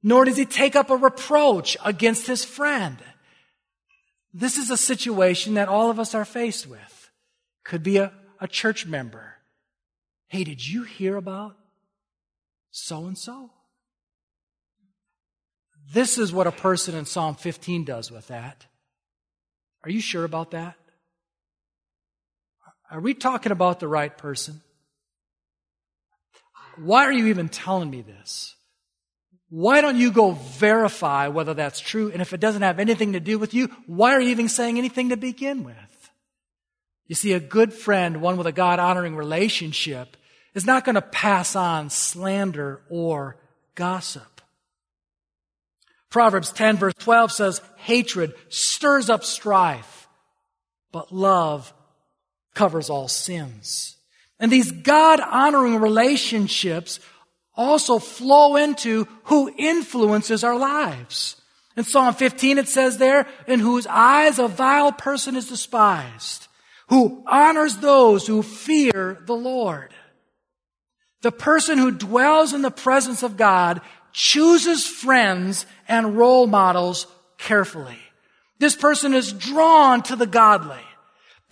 nor 0.02 0.26
does 0.26 0.38
he 0.38 0.46
take 0.46 0.76
up 0.76 0.90
a 0.90 0.98
reproach 0.98 1.78
against 1.84 2.28
his 2.28 2.46
friend. 2.46 2.98
This 4.34 4.58
is 4.58 4.70
a 4.70 4.78
situation 4.78 5.54
that 5.56 5.70
all 5.70 5.90
of 5.90 6.00
us 6.00 6.14
are 6.14 6.26
faced 6.26 6.68
with. 6.68 7.12
Could 7.64 7.84
be 7.84 7.98
a, 7.98 8.12
a 8.40 8.48
church 8.48 8.86
member. 8.86 9.36
Hey, 10.28 10.44
did 10.44 10.68
you 10.68 10.84
hear 10.84 11.16
about 11.16 11.56
so 12.72 13.06
and 13.06 13.18
so? 13.18 13.52
This 15.92 16.18
is 16.18 16.34
what 16.34 16.48
a 16.48 16.52
person 16.52 16.96
in 16.96 17.06
Psalm 17.06 17.36
15 17.36 17.86
does 17.86 18.12
with 18.12 18.28
that. 18.28 18.66
Are 19.84 19.90
you 19.90 20.02
sure 20.02 20.24
about 20.24 20.52
that? 20.52 20.76
Are 22.92 23.00
we 23.00 23.14
talking 23.14 23.52
about 23.52 23.80
the 23.80 23.88
right 23.88 24.16
person? 24.16 24.62
Why 26.78 27.06
are 27.06 27.12
you 27.12 27.28
even 27.28 27.50
telling 27.50 27.90
me 27.90 28.02
this? 28.02 28.56
Why 29.50 29.82
don't 29.82 29.98
you 29.98 30.12
go 30.12 30.32
verify 30.32 31.28
whether 31.28 31.54
that's 31.54 31.80
true? 31.80 32.12
And 32.12 32.22
if 32.22 32.34
it 32.34 32.40
doesn't 32.40 32.64
have 32.64 32.80
anything 32.80 33.14
to 33.14 33.20
do 33.20 33.38
with 33.38 33.54
you, 33.54 33.70
why 33.86 34.14
are 34.14 34.22
you 34.22 34.30
even 34.30 34.50
saying 34.50 34.78
anything 34.78 35.10
to 35.10 35.18
begin 35.18 35.64
with? 35.64 35.76
You 37.08 37.16
see, 37.16 37.34
a 37.34 37.40
good 37.40 37.74
friend, 37.74 38.22
one 38.22 38.38
with 38.38 38.48
a 38.48 38.52
God 38.52 38.80
honoring 38.80 39.16
relationship, 39.16 40.18
is 40.56 40.66
not 40.66 40.86
going 40.86 40.96
to 40.96 41.02
pass 41.02 41.56
on 41.56 41.90
slander 41.90 42.82
or 42.90 43.38
gossip. 43.76 44.42
Proverbs 46.10 46.52
10 46.52 46.78
verse 46.78 46.94
12 47.00 47.32
says, 47.32 47.62
hatred 47.76 48.34
stirs 48.50 49.10
up 49.10 49.24
strife, 49.24 50.08
but 50.92 51.12
love 51.12 51.74
covers 52.54 52.90
all 52.90 53.08
sins. 53.08 53.98
And 54.40 54.52
these 54.52 54.72
God 54.72 55.20
honoring 55.20 55.78
relationships 55.78 57.00
also 57.56 58.00
flow 58.00 58.56
into 58.56 59.08
who 59.26 59.54
influences 59.58 60.44
our 60.44 60.58
lives. 60.58 61.40
In 61.78 61.84
Psalm 61.84 62.14
15 62.14 62.58
it 62.58 62.68
says 62.68 62.98
there, 62.98 63.28
in 63.48 63.60
whose 63.60 63.88
eyes 63.88 64.40
a 64.40 64.48
vile 64.48 64.92
person 64.92 65.36
is 65.36 65.48
despised. 65.48 66.48
who 66.90 67.24
honors 67.28 67.78
those 67.78 68.28
who 68.28 68.44
fear 68.44 69.24
the 69.26 69.36
Lord. 69.36 69.94
The 71.22 71.32
person 71.32 71.78
who 71.78 71.92
dwells 71.92 72.54
in 72.54 72.62
the 72.62 72.72
presence 72.72 73.24
of 73.24 73.38
God 73.38 73.82
chooses 74.12 74.86
friends 74.86 75.66
and 75.88 76.18
role 76.18 76.48
models 76.48 77.08
carefully. 77.38 77.98
This 78.60 78.76
person 78.76 79.14
is 79.14 79.34
drawn 79.34 80.04
to 80.04 80.16
the 80.16 80.28
godly. 80.28 80.84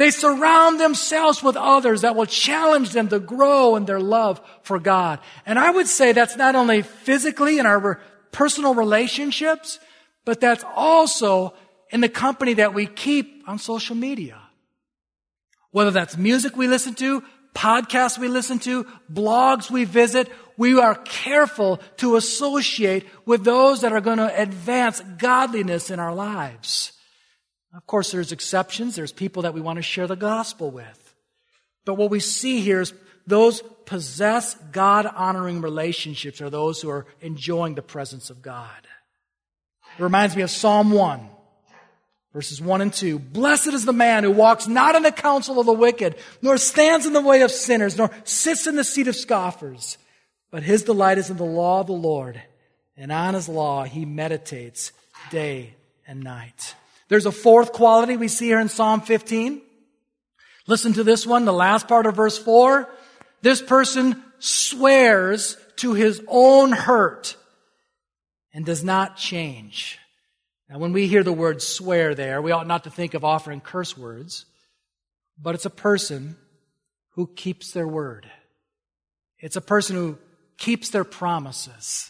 They 0.02 0.10
surround 0.10 0.80
themselves 0.80 1.44
with 1.44 1.56
others 1.56 2.02
that 2.02 2.16
will 2.16 2.26
challenge 2.26 2.90
them 2.90 3.10
to 3.10 3.20
grow 3.20 3.76
in 3.76 3.86
their 3.86 4.00
love 4.00 4.42
for 4.64 4.80
God. 4.80 5.20
And 5.46 5.60
I 5.60 5.70
would 5.70 5.86
say 5.86 6.12
that's 6.12 6.36
not 6.36 6.56
only 6.56 6.82
physically 6.82 7.60
in 7.60 7.68
our 7.68 8.02
personal 8.32 8.74
relationships, 8.74 9.78
but 10.26 10.42
that's 10.42 10.66
also 10.76 11.54
in 11.92 12.02
the 12.02 12.10
company 12.10 12.56
that 12.56 12.74
we 12.74 12.88
keep 12.88 13.44
on 13.46 13.60
social 13.60 13.96
media. 13.96 14.42
Whether 15.70 15.92
that's 15.92 16.18
music 16.18 16.58
we 16.58 16.68
listen 16.68 16.96
to, 16.96 17.24
podcasts 17.54 18.18
we 18.18 18.28
listen 18.28 18.58
to, 18.58 18.86
blogs 19.14 19.70
we 19.70 19.84
visit, 19.84 20.32
we 20.58 20.80
are 20.80 20.96
careful 20.96 21.80
to 21.98 22.16
associate 22.16 23.06
with 23.28 23.44
those 23.44 23.82
that 23.82 23.94
are 23.94 24.02
going 24.02 24.18
to 24.18 24.42
advance 24.42 25.00
godliness 25.20 25.92
in 25.92 26.00
our 26.00 26.16
lives. 26.16 26.92
Of 27.74 27.88
course, 27.88 28.12
there's 28.12 28.32
exceptions. 28.32 28.96
There's 28.96 29.12
people 29.12 29.44
that 29.44 29.54
we 29.54 29.62
want 29.62 29.78
to 29.78 29.84
share 29.84 30.08
the 30.08 30.16
gospel 30.16 30.72
with. 30.72 31.16
But 31.86 31.96
what 31.96 32.10
we 32.10 32.20
see 32.20 32.62
here 32.62 32.82
is 32.82 32.94
those 33.26 33.62
possess 33.86 34.56
God 34.72 35.06
honoring 35.06 35.62
relationships 35.62 36.42
are 36.42 36.50
those 36.50 36.82
who 36.82 36.90
are 36.90 37.06
enjoying 37.22 37.76
the 37.76 37.82
presence 37.82 38.30
of 38.30 38.42
God. 38.42 38.88
It 39.98 40.04
reminds 40.04 40.36
me 40.36 40.42
of 40.42 40.50
Psalm 40.50 40.92
1. 40.92 41.30
Verses 42.34 42.62
1 42.62 42.82
and 42.82 42.94
2. 42.94 43.20
Blessed 43.20 43.68
is 43.68 43.84
the 43.84 43.92
man 43.92 44.24
who 44.24 44.32
walks 44.32 44.66
not 44.66 44.96
in 44.96 45.04
the 45.04 45.12
counsel 45.12 45.60
of 45.60 45.66
the 45.66 45.74
wicked, 45.74 46.16
nor 46.42 46.58
stands 46.58 47.06
in 47.06 47.12
the 47.12 47.20
way 47.20 47.42
of 47.42 47.52
sinners, 47.52 47.98
nor 47.98 48.10
sits 48.24 48.68
in 48.68 48.78
the 48.78 48.86
seat 48.86 49.10
of 49.10 49.18
scoffers. 49.18 49.98
But 50.50 50.64
his 50.64 50.84
delight 50.84 51.18
is 51.18 51.30
in 51.30 51.36
the 51.36 51.44
law 51.44 51.82
of 51.82 51.88
the 51.88 51.94
Lord, 51.94 52.42
and 52.96 53.12
on 53.12 53.34
his 53.34 53.50
law 53.50 53.84
he 53.84 54.06
meditates 54.06 54.94
day 55.30 55.76
and 56.08 56.22
night. 56.22 56.76
There's 57.12 57.26
a 57.26 57.32
fourth 57.34 57.74
quality 57.74 58.16
we 58.16 58.30
see 58.30 58.46
here 58.46 58.62
in 58.62 58.70
Psalm 58.70 59.02
15. 59.02 59.62
Listen 60.66 60.94
to 60.94 61.04
this 61.04 61.28
one, 61.28 61.44
the 61.44 61.52
last 61.52 61.90
part 61.90 62.06
of 62.06 62.16
verse 62.16 62.38
4. 62.38 62.88
This 63.42 63.62
person 63.62 64.24
swears 64.40 65.58
to 65.76 65.92
his 65.92 66.24
own 66.30 66.72
hurt 66.72 67.36
and 68.54 68.66
does 68.66 68.86
not 68.86 69.18
change. 69.18 70.00
Now, 70.70 70.80
when 70.80 70.94
we 70.94 71.08
hear 71.08 71.22
the 71.22 71.34
word 71.34 71.62
swear 71.62 72.16
there, 72.16 72.42
we 72.42 72.54
ought 72.54 72.66
not 72.66 72.86
to 72.86 72.90
think 72.90 73.14
of 73.14 73.26
offering 73.26 73.60
curse 73.60 73.98
words, 73.98 74.46
but 75.38 75.54
it's 75.54 75.66
a 75.66 75.70
person 75.70 76.38
who 77.16 77.28
keeps 77.28 77.72
their 77.72 77.90
word. 77.90 78.26
It's 79.38 79.58
a 79.58 79.62
person 79.62 79.98
who 79.98 80.18
keeps 80.58 80.92
their 80.92 81.04
promises. 81.04 82.10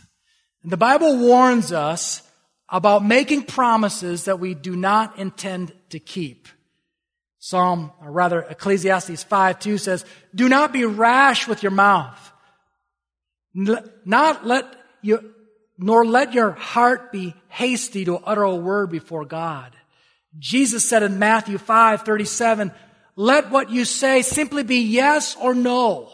And 0.61 0.71
the 0.71 0.77
Bible 0.77 1.17
warns 1.17 1.71
us 1.71 2.21
about 2.71 3.03
making 3.03 3.43
promises 3.43 4.25
that 4.25 4.39
we 4.39 4.53
do 4.53 4.75
not 4.75 5.19
intend 5.19 5.73
to 5.89 5.99
keep. 5.99 6.47
Psalm, 7.37 7.91
or 8.01 8.11
rather 8.11 8.41
Ecclesiastes 8.41 9.23
5 9.23 9.59
2 9.59 9.77
says, 9.77 10.05
Do 10.33 10.47
not 10.47 10.71
be 10.71 10.85
rash 10.85 11.47
with 11.47 11.63
your 11.63 11.71
mouth. 11.71 12.31
Not 13.53 14.45
let 14.45 14.73
you, 15.01 15.33
nor 15.77 16.05
let 16.05 16.33
your 16.33 16.51
heart 16.51 17.11
be 17.11 17.33
hasty 17.49 18.05
to 18.05 18.17
utter 18.17 18.43
a 18.43 18.55
word 18.55 18.89
before 18.91 19.25
God. 19.25 19.75
Jesus 20.39 20.87
said 20.87 21.03
in 21.03 21.19
Matthew 21.19 21.57
5, 21.57 22.03
37, 22.03 22.71
let 23.15 23.51
what 23.51 23.69
you 23.69 23.83
say 23.83 24.21
simply 24.21 24.63
be 24.63 24.77
yes 24.77 25.35
or 25.35 25.53
no. 25.53 26.09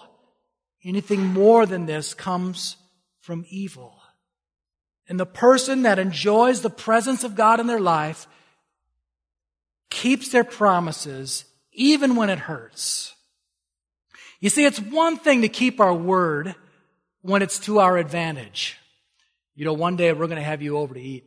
Anything 0.83 1.25
more 1.25 1.65
than 1.65 1.85
this 1.85 2.13
comes 2.13 2.77
from 3.19 3.45
evil. 3.49 3.96
And 5.09 5.19
the 5.19 5.25
person 5.25 5.83
that 5.83 5.99
enjoys 5.99 6.61
the 6.61 6.69
presence 6.69 7.23
of 7.23 7.35
God 7.35 7.59
in 7.59 7.67
their 7.67 7.79
life 7.79 8.27
keeps 9.89 10.29
their 10.29 10.43
promises 10.43 11.45
even 11.71 12.15
when 12.15 12.29
it 12.29 12.39
hurts. 12.39 13.15
You 14.39 14.49
see, 14.49 14.65
it's 14.65 14.79
one 14.79 15.17
thing 15.17 15.41
to 15.41 15.49
keep 15.49 15.79
our 15.79 15.93
word 15.93 16.55
when 17.21 17.41
it's 17.41 17.59
to 17.59 17.79
our 17.79 17.97
advantage. 17.97 18.77
You 19.55 19.65
know, 19.65 19.73
one 19.73 19.95
day 19.95 20.11
we're 20.13 20.27
going 20.27 20.37
to 20.37 20.43
have 20.43 20.61
you 20.61 20.77
over 20.77 20.93
to 20.93 21.01
eat. 21.01 21.25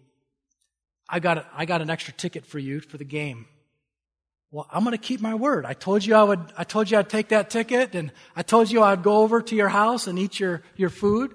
I 1.09 1.19
got, 1.19 1.39
a, 1.39 1.47
I 1.57 1.65
got 1.65 1.83
an 1.83 1.91
extra 1.91 2.15
ticket 2.15 2.47
for 2.47 2.59
you 2.59 2.81
for 2.81 2.99
the 2.99 3.05
game. 3.05 3.47
Well, 4.53 4.67
I'm 4.71 4.85
going 4.85 4.97
to 4.97 4.99
keep 4.99 5.21
my 5.21 5.35
word. 5.35 5.65
I 5.65 5.73
told 5.73 6.05
you 6.05 6.15
I 6.15 6.23
would, 6.23 6.41
I 6.57 6.65
told 6.65 6.91
you 6.91 6.99
I'd 6.99 7.09
take 7.09 7.29
that 7.29 7.51
ticket 7.51 7.95
and 7.95 8.13
I 8.37 8.43
told 8.43 8.71
you 8.71 8.83
I'd 8.83 9.03
go 9.03 9.19
over 9.19 9.43
to 9.43 9.57
your 9.57 9.69
house 9.69 10.07
and 10.07 10.19
eat 10.19 10.39
your, 10.39 10.63
your 10.77 10.91
food. 10.91 11.35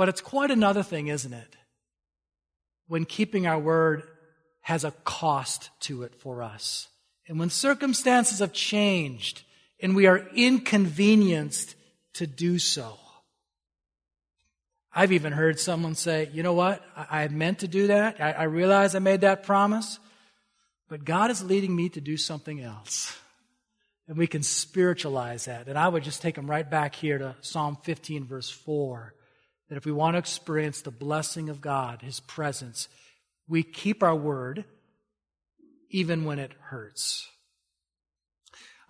But 0.00 0.08
it's 0.08 0.22
quite 0.22 0.50
another 0.50 0.82
thing, 0.82 1.08
isn't 1.08 1.34
it? 1.34 1.56
When 2.88 3.04
keeping 3.04 3.46
our 3.46 3.58
word 3.58 4.02
has 4.62 4.82
a 4.82 4.92
cost 5.04 5.68
to 5.80 6.04
it 6.04 6.14
for 6.14 6.42
us. 6.42 6.88
And 7.28 7.38
when 7.38 7.50
circumstances 7.50 8.38
have 8.38 8.54
changed 8.54 9.42
and 9.78 9.94
we 9.94 10.06
are 10.06 10.26
inconvenienced 10.34 11.74
to 12.14 12.26
do 12.26 12.58
so. 12.58 12.96
I've 14.90 15.12
even 15.12 15.34
heard 15.34 15.60
someone 15.60 15.94
say, 15.94 16.30
you 16.32 16.42
know 16.42 16.54
what? 16.54 16.82
I, 16.96 17.24
I 17.24 17.28
meant 17.28 17.58
to 17.58 17.68
do 17.68 17.88
that. 17.88 18.22
I, 18.22 18.32
I 18.32 18.42
realize 18.44 18.94
I 18.94 19.00
made 19.00 19.20
that 19.20 19.42
promise, 19.42 19.98
but 20.88 21.04
God 21.04 21.30
is 21.30 21.44
leading 21.44 21.76
me 21.76 21.90
to 21.90 22.00
do 22.00 22.16
something 22.16 22.62
else. 22.62 23.18
And 24.08 24.16
we 24.16 24.26
can 24.26 24.42
spiritualize 24.42 25.44
that. 25.44 25.68
And 25.68 25.76
I 25.78 25.88
would 25.88 26.04
just 26.04 26.22
take 26.22 26.36
them 26.36 26.50
right 26.50 26.70
back 26.70 26.94
here 26.94 27.18
to 27.18 27.36
Psalm 27.42 27.76
15, 27.82 28.24
verse 28.24 28.48
4. 28.48 29.12
That 29.70 29.76
if 29.76 29.86
we 29.86 29.92
want 29.92 30.14
to 30.14 30.18
experience 30.18 30.82
the 30.82 30.90
blessing 30.90 31.48
of 31.48 31.62
God, 31.62 32.02
His 32.02 32.20
presence, 32.20 32.88
we 33.48 33.62
keep 33.62 34.02
our 34.02 34.14
word 34.14 34.66
even 35.88 36.24
when 36.24 36.38
it 36.38 36.52
hurts. 36.60 37.26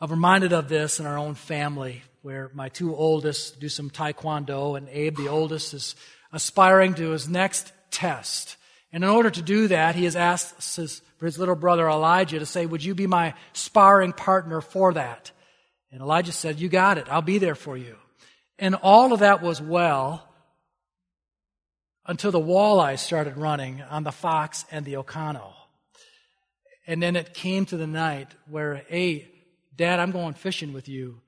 I'm 0.00 0.10
reminded 0.10 0.52
of 0.52 0.68
this 0.68 0.98
in 0.98 1.06
our 1.06 1.18
own 1.18 1.34
family 1.34 2.02
where 2.22 2.50
my 2.54 2.70
two 2.70 2.94
oldest 2.94 3.60
do 3.60 3.68
some 3.68 3.90
taekwondo, 3.90 4.76
and 4.76 4.88
Abe, 4.88 5.16
the 5.16 5.28
oldest, 5.28 5.74
is 5.74 5.94
aspiring 6.32 6.94
to 6.94 7.10
his 7.10 7.28
next 7.28 7.72
test. 7.90 8.56
And 8.92 9.04
in 9.04 9.10
order 9.10 9.30
to 9.30 9.42
do 9.42 9.68
that, 9.68 9.94
he 9.94 10.04
has 10.04 10.16
asked 10.16 10.76
his, 10.76 11.02
for 11.18 11.26
his 11.26 11.38
little 11.38 11.54
brother 11.54 11.88
Elijah 11.88 12.38
to 12.38 12.46
say, 12.46 12.66
Would 12.66 12.82
you 12.82 12.94
be 12.94 13.06
my 13.06 13.34
sparring 13.52 14.12
partner 14.12 14.60
for 14.60 14.94
that? 14.94 15.30
And 15.92 16.00
Elijah 16.00 16.32
said, 16.32 16.60
You 16.60 16.68
got 16.68 16.98
it. 16.98 17.06
I'll 17.10 17.22
be 17.22 17.38
there 17.38 17.54
for 17.54 17.76
you. 17.76 17.96
And 18.58 18.74
all 18.74 19.12
of 19.12 19.20
that 19.20 19.42
was 19.42 19.60
well 19.60 20.26
until 22.10 22.32
the 22.32 22.40
walleye 22.40 22.98
started 22.98 23.36
running 23.36 23.82
on 23.82 24.02
the 24.02 24.10
Fox 24.10 24.64
and 24.72 24.84
the 24.84 24.96
Oconto. 24.96 25.52
And 26.84 27.00
then 27.00 27.14
it 27.14 27.34
came 27.34 27.66
to 27.66 27.76
the 27.76 27.86
night 27.86 28.34
where, 28.48 28.82
hey, 28.88 29.28
Dad, 29.76 30.00
I'm 30.00 30.10
going 30.10 30.34
fishing 30.34 30.72
with 30.72 30.88
you. 30.88 31.20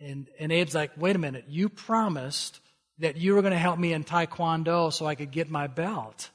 And, 0.00 0.28
and 0.38 0.50
Abe's 0.50 0.74
like, 0.74 0.92
wait 0.96 1.14
a 1.14 1.18
minute, 1.18 1.44
you 1.46 1.68
promised 1.68 2.58
that 3.00 3.18
you 3.18 3.34
were 3.34 3.42
going 3.42 3.52
to 3.52 3.58
help 3.58 3.78
me 3.78 3.92
in 3.92 4.02
Taekwondo 4.02 4.90
so 4.90 5.04
I 5.04 5.14
could 5.14 5.30
get 5.30 5.50
my 5.50 5.66
belt. 5.66 6.30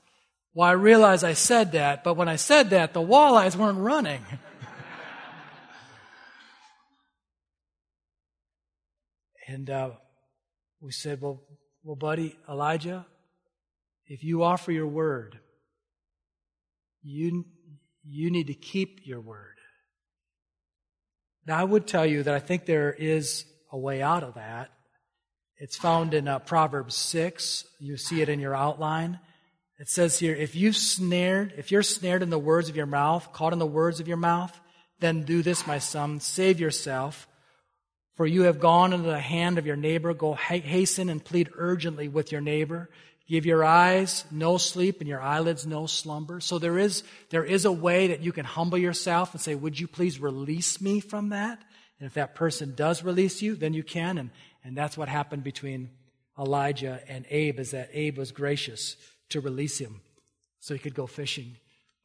Well, 0.53 0.69
I 0.69 0.73
realized 0.73 1.23
I 1.23 1.33
said 1.33 1.71
that, 1.71 2.03
but 2.03 2.13
when 2.13 2.29
I 2.29 2.35
said 2.35 2.69
that, 2.69 2.93
the 2.93 3.01
walleyes 3.01 3.55
weren't 3.55 3.79
running. 3.79 4.23
and 9.47 9.67
uh, 9.67 9.89
we 10.79 10.91
said, 10.91 11.21
well, 11.21 11.41
well, 11.83 11.95
buddy, 11.95 12.37
Elijah, 12.47 13.07
if 14.07 14.23
you 14.23 14.43
offer 14.43 14.71
your 14.71 14.87
word, 14.87 15.39
you, 17.01 17.45
you 18.03 18.31
need 18.31 18.47
to 18.47 18.53
keep 18.53 19.01
your 19.03 19.21
word. 19.21 19.55
Now, 21.45 21.59
I 21.59 21.63
would 21.63 21.87
tell 21.87 22.05
you 22.05 22.23
that 22.23 22.33
I 22.33 22.39
think 22.39 22.65
there 22.65 22.91
is 22.91 23.45
a 23.71 23.77
way 23.77 24.01
out 24.01 24.23
of 24.23 24.35
that. 24.35 24.71
It's 25.57 25.77
found 25.77 26.13
in 26.13 26.27
uh, 26.27 26.39
Proverbs 26.39 26.95
6. 26.95 27.65
You 27.79 27.97
see 27.97 28.21
it 28.21 28.29
in 28.29 28.39
your 28.39 28.55
outline. 28.55 29.19
It 29.77 29.89
says 29.89 30.17
here, 30.19 30.33
if 30.33 30.55
you've 30.55 30.75
snared, 30.75 31.53
if 31.57 31.71
you're 31.71 31.83
snared 31.83 32.23
in 32.23 32.29
the 32.29 32.39
words 32.39 32.69
of 32.69 32.75
your 32.75 32.85
mouth, 32.85 33.31
caught 33.33 33.53
in 33.53 33.59
the 33.59 33.65
words 33.65 33.99
of 33.99 34.07
your 34.07 34.17
mouth, 34.17 34.57
then 34.99 35.23
do 35.23 35.41
this, 35.41 35.67
my 35.67 35.79
son, 35.79 36.19
save 36.19 36.59
yourself. 36.59 37.27
For 38.15 38.25
you 38.25 38.43
have 38.43 38.61
gone 38.61 38.93
into 38.93 39.09
the 39.09 39.19
hand 39.19 39.57
of 39.57 39.65
your 39.65 39.75
neighbor. 39.75 40.13
Go 40.13 40.33
hasten 40.33 41.09
and 41.09 41.23
plead 41.23 41.49
urgently 41.57 42.07
with 42.07 42.31
your 42.31 42.39
neighbor. 42.39 42.89
Give 43.27 43.45
your 43.45 43.63
eyes 43.63 44.23
no 44.29 44.57
sleep 44.57 44.99
and 44.99 45.09
your 45.09 45.21
eyelids 45.21 45.65
no 45.65 45.87
slumber. 45.87 46.39
So 46.39 46.59
there 46.59 46.77
is, 46.77 47.03
there 47.31 47.43
is 47.43 47.65
a 47.65 47.71
way 47.71 48.07
that 48.07 48.21
you 48.21 48.31
can 48.31 48.45
humble 48.45 48.77
yourself 48.77 49.33
and 49.33 49.41
say, 49.41 49.55
would 49.55 49.79
you 49.79 49.87
please 49.87 50.19
release 50.19 50.79
me 50.79 50.99
from 50.99 51.29
that? 51.29 51.59
And 51.99 52.07
if 52.07 52.13
that 52.15 52.35
person 52.35 52.75
does 52.75 53.03
release 53.03 53.41
you, 53.41 53.55
then 53.55 53.73
you 53.73 53.83
can. 53.83 54.17
And, 54.17 54.29
and 54.63 54.77
that's 54.77 54.97
what 54.97 55.09
happened 55.09 55.43
between 55.43 55.89
Elijah 56.37 57.01
and 57.07 57.25
Abe 57.29 57.59
is 57.59 57.71
that 57.71 57.89
Abe 57.93 58.17
was 58.17 58.31
gracious 58.31 58.95
to 59.29 59.41
release 59.41 59.79
him 59.79 60.01
so 60.59 60.73
he 60.73 60.79
could 60.79 60.95
go 60.95 61.07
fishing. 61.07 61.55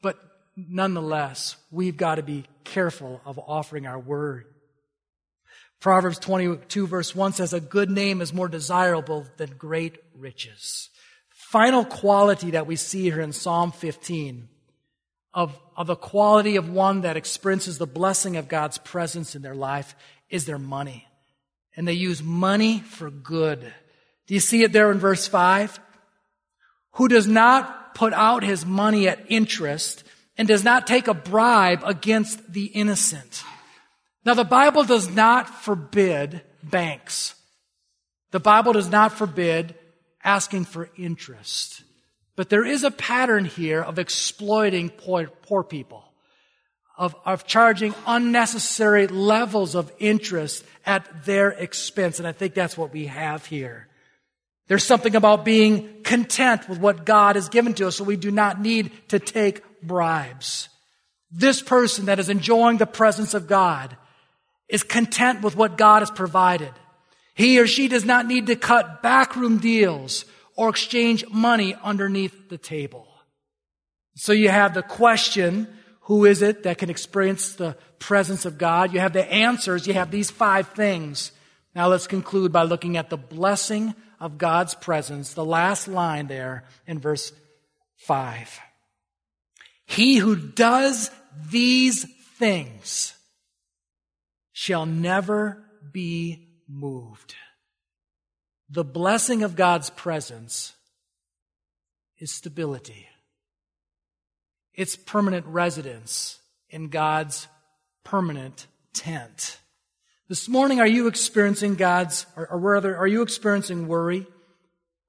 But 0.03 0.19
nonetheless, 0.57 1.57
we've 1.71 1.97
got 1.97 2.17
to 2.17 2.23
be 2.23 2.45
careful 2.65 3.21
of 3.27 3.39
offering 3.39 3.87
our 3.87 3.99
word. 3.99 4.47
Proverbs 5.81 6.19
22 6.19 6.87
verse 6.87 7.15
1 7.15 7.33
says, 7.33 7.53
a 7.53 7.61
good 7.61 7.91
name 7.91 8.21
is 8.21 8.33
more 8.33 8.49
desirable 8.49 9.27
than 9.39 9.51
great 9.57 9.99
riches. 10.15 10.90
Final 11.51 11.85
quality 11.85 12.53
that 12.53 12.67
we 12.67 12.77
see 12.77 13.03
here 13.03 13.21
in 13.21 13.33
Psalm 13.33 13.73
15 13.73 14.49
of, 15.35 15.59
of 15.77 15.87
the 15.89 15.97
quality 15.97 16.57
of 16.57 16.71
one 16.71 17.01
that 17.01 17.17
experiences 17.17 17.77
the 17.77 17.87
blessing 17.87 18.37
of 18.37 18.49
God's 18.49 18.79
presence 18.79 19.35
in 19.35 19.43
their 19.43 19.55
life 19.55 19.97
is 20.29 20.45
their 20.45 20.59
money. 20.59 21.07
And 21.77 21.89
they 21.89 21.93
use 21.95 22.23
money 22.23 22.81
for 22.81 23.11
good. 23.11 23.61
Do 24.27 24.35
you 24.35 24.41
see 24.41 24.63
it 24.63 24.73
there 24.73 24.93
in 24.93 24.99
verse 24.99 25.27
5? 25.27 25.81
Who 26.93 27.09
does 27.09 27.27
not 27.27 27.95
put 27.95 28.13
out 28.13 28.43
his 28.43 28.65
money 28.65 29.09
at 29.09 29.25
interest 29.29 30.05
and 30.37 30.47
does 30.49 30.65
not 30.65 30.87
take 30.87 31.09
a 31.09 31.15
bribe 31.15 31.83
against 31.85 32.53
the 32.53 32.67
innocent. 32.67 33.45
Now, 34.25 34.35
the 34.35 34.45
Bible 34.45 34.85
does 34.85 35.11
not 35.11 35.63
forbid 35.65 36.43
banks. 36.63 37.35
The 38.31 38.41
Bible 38.41 38.73
does 38.73 38.89
not 38.89 39.13
forbid 39.13 39.75
asking 40.25 40.65
for 40.65 40.91
interest. 40.97 41.83
But 42.37 42.49
there 42.49 42.65
is 42.65 42.85
a 42.85 42.91
pattern 42.91 43.45
here 43.45 43.83
of 43.83 43.99
exploiting 43.99 44.91
poor, 44.91 45.27
poor 45.27 45.63
people, 45.63 46.05
of, 46.97 47.15
of 47.25 47.47
charging 47.47 47.95
unnecessary 48.07 49.07
levels 49.07 49.75
of 49.75 49.93
interest 49.99 50.65
at 50.87 51.25
their 51.25 51.51
expense. 51.51 52.19
And 52.19 52.27
I 52.27 52.33
think 52.33 52.55
that's 52.55 52.79
what 52.79 52.93
we 52.93 53.07
have 53.07 53.47
here. 53.47 53.89
There's 54.69 54.85
something 54.85 55.17
about 55.17 55.45
being 55.45 56.03
content 56.05 56.69
with 56.69 56.79
what 56.79 57.05
God 57.05 57.35
has 57.35 57.49
given 57.49 57.75
to 57.75 57.89
us, 57.89 57.97
so 57.97 58.05
we 58.05 58.17
do 58.17 58.31
not 58.31 58.61
need 58.61 58.93
to 59.09 59.19
take 59.19 59.83
bribes. 59.83 60.69
This 61.31 61.61
person 61.61 62.07
that 62.07 62.21
is 62.21 62.29
enjoying 62.29 62.79
the 62.79 62.87
presence 62.87 63.35
of 63.35 63.49
God 63.49 63.97
is 64.69 64.83
content 64.83 65.43
with 65.43 65.57
what 65.57 65.77
God 65.77 66.01
has 66.01 66.11
provided. 66.11 66.73
He 67.41 67.59
or 67.59 67.67
she 67.67 67.89
does 67.89 68.05
not 68.05 68.27
need 68.27 68.49
to 68.49 68.55
cut 68.55 69.03
backroom 69.03 69.61
deals 69.61 70.27
or 70.57 70.69
exchange 70.69 71.25
money 71.31 71.75
underneath 71.83 72.51
the 72.51 72.59
table. 72.59 73.09
So 74.15 74.33
you 74.33 74.51
have 74.51 74.75
the 74.75 74.83
question, 74.83 75.67
who 76.01 76.27
is 76.27 76.43
it 76.43 76.65
that 76.65 76.77
can 76.77 76.91
experience 76.91 77.55
the 77.55 77.79
presence 77.99 78.45
of 78.45 78.59
God? 78.59 78.93
You 78.93 79.01
have 79.01 79.15
the 79.15 79.25
answers. 79.25 79.87
You 79.87 79.95
have 79.95 80.11
these 80.11 80.31
five 80.31 80.69
things. 80.69 81.33
Now 81.75 81.89
let's 81.89 82.07
conclude 82.07 82.53
by 82.53 82.65
looking 82.65 82.99
at 82.99 83.09
the 83.09 83.17
blessing 83.17 83.95
of 84.21 84.37
God's 84.37 84.75
presence, 84.75 85.33
the 85.33 85.43
last 85.43 85.89
line 85.89 86.27
there 86.27 86.65
in 86.87 86.99
verse 86.99 87.33
5. 88.01 88.61
He 89.87 90.19
who 90.19 90.37
does 90.37 91.11
these 91.51 92.05
things 92.37 93.15
shall 94.53 94.85
never 94.85 95.65
be 95.91 96.50
moved. 96.71 97.35
The 98.69 98.85
blessing 98.85 99.43
of 99.43 99.57
God's 99.57 99.91
presence 99.91 100.75
is 102.19 102.31
stability. 102.31 103.09
It's 104.75 104.95
permanent 104.95 105.47
residence 105.47 106.39
in 106.69 106.89
God's 106.89 107.49
permanent 108.05 108.67
tent. 108.93 109.59
This 110.29 110.49
morning, 110.49 110.81
are 110.81 110.87
you 110.87 111.09
experiencing 111.09 111.75
God's, 111.75 112.25
or, 112.37 112.47
or 112.47 112.59
rather, 112.59 112.97
are 112.97 113.07
you 113.07 113.23
experiencing 113.23 113.89
worry? 113.89 114.27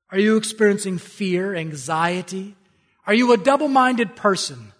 Are 0.10 0.18
you 0.18 0.38
experiencing 0.38 0.98
fear, 0.98 1.56
anxiety? 1.56 2.56
Are 3.06 3.14
you 3.14 3.32
a 3.34 3.38
double 3.38 3.68
minded 3.68 4.16
person? 4.16 4.72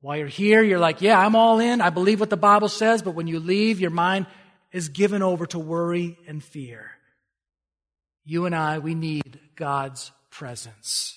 While 0.00 0.18
you're 0.18 0.26
here, 0.26 0.62
you're 0.62 0.78
like, 0.78 1.00
yeah, 1.00 1.18
I'm 1.18 1.36
all 1.36 1.60
in. 1.60 1.80
I 1.80 1.90
believe 1.90 2.20
what 2.20 2.30
the 2.30 2.36
Bible 2.36 2.68
says. 2.68 3.00
But 3.00 3.14
when 3.14 3.26
you 3.26 3.40
leave, 3.40 3.80
your 3.80 3.90
mind 3.90 4.26
is 4.74 4.88
given 4.88 5.22
over 5.22 5.46
to 5.46 5.58
worry 5.58 6.18
and 6.26 6.42
fear. 6.42 6.90
You 8.24 8.44
and 8.44 8.56
I, 8.56 8.80
we 8.80 8.96
need 8.96 9.38
God's 9.54 10.10
presence. 10.30 11.16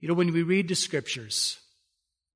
You 0.00 0.08
know, 0.08 0.14
when 0.14 0.32
we 0.32 0.42
read 0.42 0.68
the 0.68 0.74
scriptures 0.74 1.58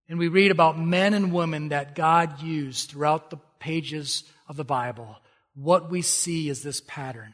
and 0.07 0.19
we 0.19 0.29
read 0.29 0.51
about 0.51 0.79
men 0.79 1.15
and 1.15 1.33
women 1.33 1.71
that 1.71 1.95
God 1.95 2.43
used 2.43 2.91
throughout 2.91 3.31
the 3.31 3.39
pages 3.59 4.23
of 4.51 4.57
the 4.57 4.65
Bible, 4.65 5.17
what 5.55 5.91
we 5.91 6.03
see 6.03 6.51
is 6.51 6.63
this 6.63 6.83
pattern. 6.87 7.33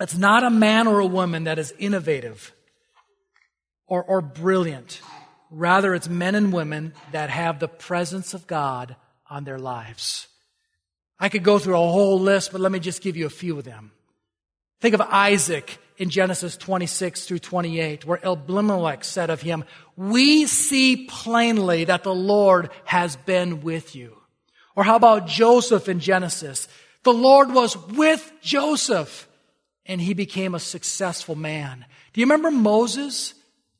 It's 0.00 0.16
not 0.16 0.44
a 0.44 0.50
man 0.50 0.86
or 0.86 1.00
a 1.00 1.06
woman 1.06 1.44
that 1.44 1.58
is 1.58 1.74
innovative 1.78 2.54
or, 3.86 4.02
or 4.02 4.22
brilliant. 4.22 5.02
Rather, 5.50 5.94
it's 5.94 6.08
men 6.08 6.34
and 6.34 6.54
women 6.54 6.94
that 7.12 7.28
have 7.28 7.58
the 7.58 7.68
presence 7.68 8.32
of 8.32 8.46
God 8.46 8.96
on 9.30 9.44
their 9.44 9.58
lives. 9.58 10.26
I 11.18 11.28
could 11.28 11.44
go 11.44 11.58
through 11.58 11.74
a 11.74 11.78
whole 11.78 12.18
list, 12.18 12.52
but 12.52 12.60
let 12.60 12.72
me 12.72 12.80
just 12.80 13.02
give 13.02 13.16
you 13.16 13.26
a 13.26 13.30
few 13.30 13.58
of 13.58 13.64
them. 13.64 13.92
Think 14.80 14.94
of 14.94 15.00
Isaac 15.02 15.78
in 15.98 16.10
Genesis 16.10 16.56
26 16.56 17.26
through 17.26 17.38
28, 17.38 18.04
where 18.06 18.26
Abimelech 18.26 19.04
said 19.04 19.30
of 19.30 19.42
him, 19.42 19.64
We 19.96 20.46
see 20.46 21.06
plainly 21.06 21.84
that 21.84 22.02
the 22.02 22.14
Lord 22.14 22.70
has 22.84 23.16
been 23.16 23.60
with 23.60 23.94
you. 23.94 24.16
Or 24.74 24.84
how 24.84 24.96
about 24.96 25.26
Joseph 25.26 25.88
in 25.88 26.00
Genesis? 26.00 26.68
The 27.02 27.12
Lord 27.12 27.52
was 27.52 27.76
with 27.76 28.32
Joseph 28.42 29.28
and 29.86 30.00
he 30.00 30.14
became 30.14 30.54
a 30.54 30.60
successful 30.60 31.34
man. 31.34 31.84
Do 32.12 32.20
you 32.20 32.26
remember 32.26 32.50
Moses? 32.50 33.34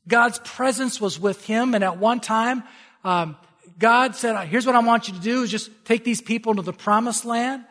God's 0.09 0.41
presence 0.41 1.01
was 1.01 1.21
with 1.21 1.45
him, 1.47 1.75
and 1.75 1.85
at 1.85 1.99
one 1.99 2.21
time, 2.21 2.65
um, 3.05 3.37
God 3.81 4.15
said, 4.15 4.47
Here's 4.47 4.67
what 4.67 4.77
I 4.77 4.81
want 4.81 5.09
you 5.09 5.15
to 5.15 5.21
do 5.21 5.43
is 5.43 5.51
just 5.51 5.71
take 5.85 6.05
these 6.05 6.21
people 6.21 6.55
to 6.55 6.63
the 6.63 6.73
promised 6.73 7.25
land. 7.25 7.65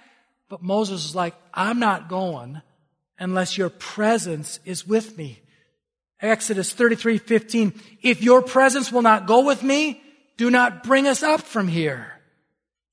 But 0.50 0.64
Moses 0.64 1.06
is 1.06 1.16
like, 1.16 1.36
I'm 1.54 1.80
not 1.80 2.10
going 2.10 2.62
unless 3.20 3.58
your 3.58 3.70
presence 3.70 4.60
is 4.66 4.88
with 4.88 5.16
me. 5.18 5.40
Exodus 6.20 6.74
33, 6.74 7.20
15. 7.20 7.80
If 8.02 8.24
your 8.24 8.42
presence 8.42 8.92
will 8.92 9.04
not 9.04 9.28
go 9.28 9.46
with 9.46 9.62
me, 9.62 10.02
do 10.38 10.50
not 10.50 10.84
bring 10.84 11.08
us 11.08 11.22
up 11.22 11.42
from 11.42 11.68
here. 11.68 12.12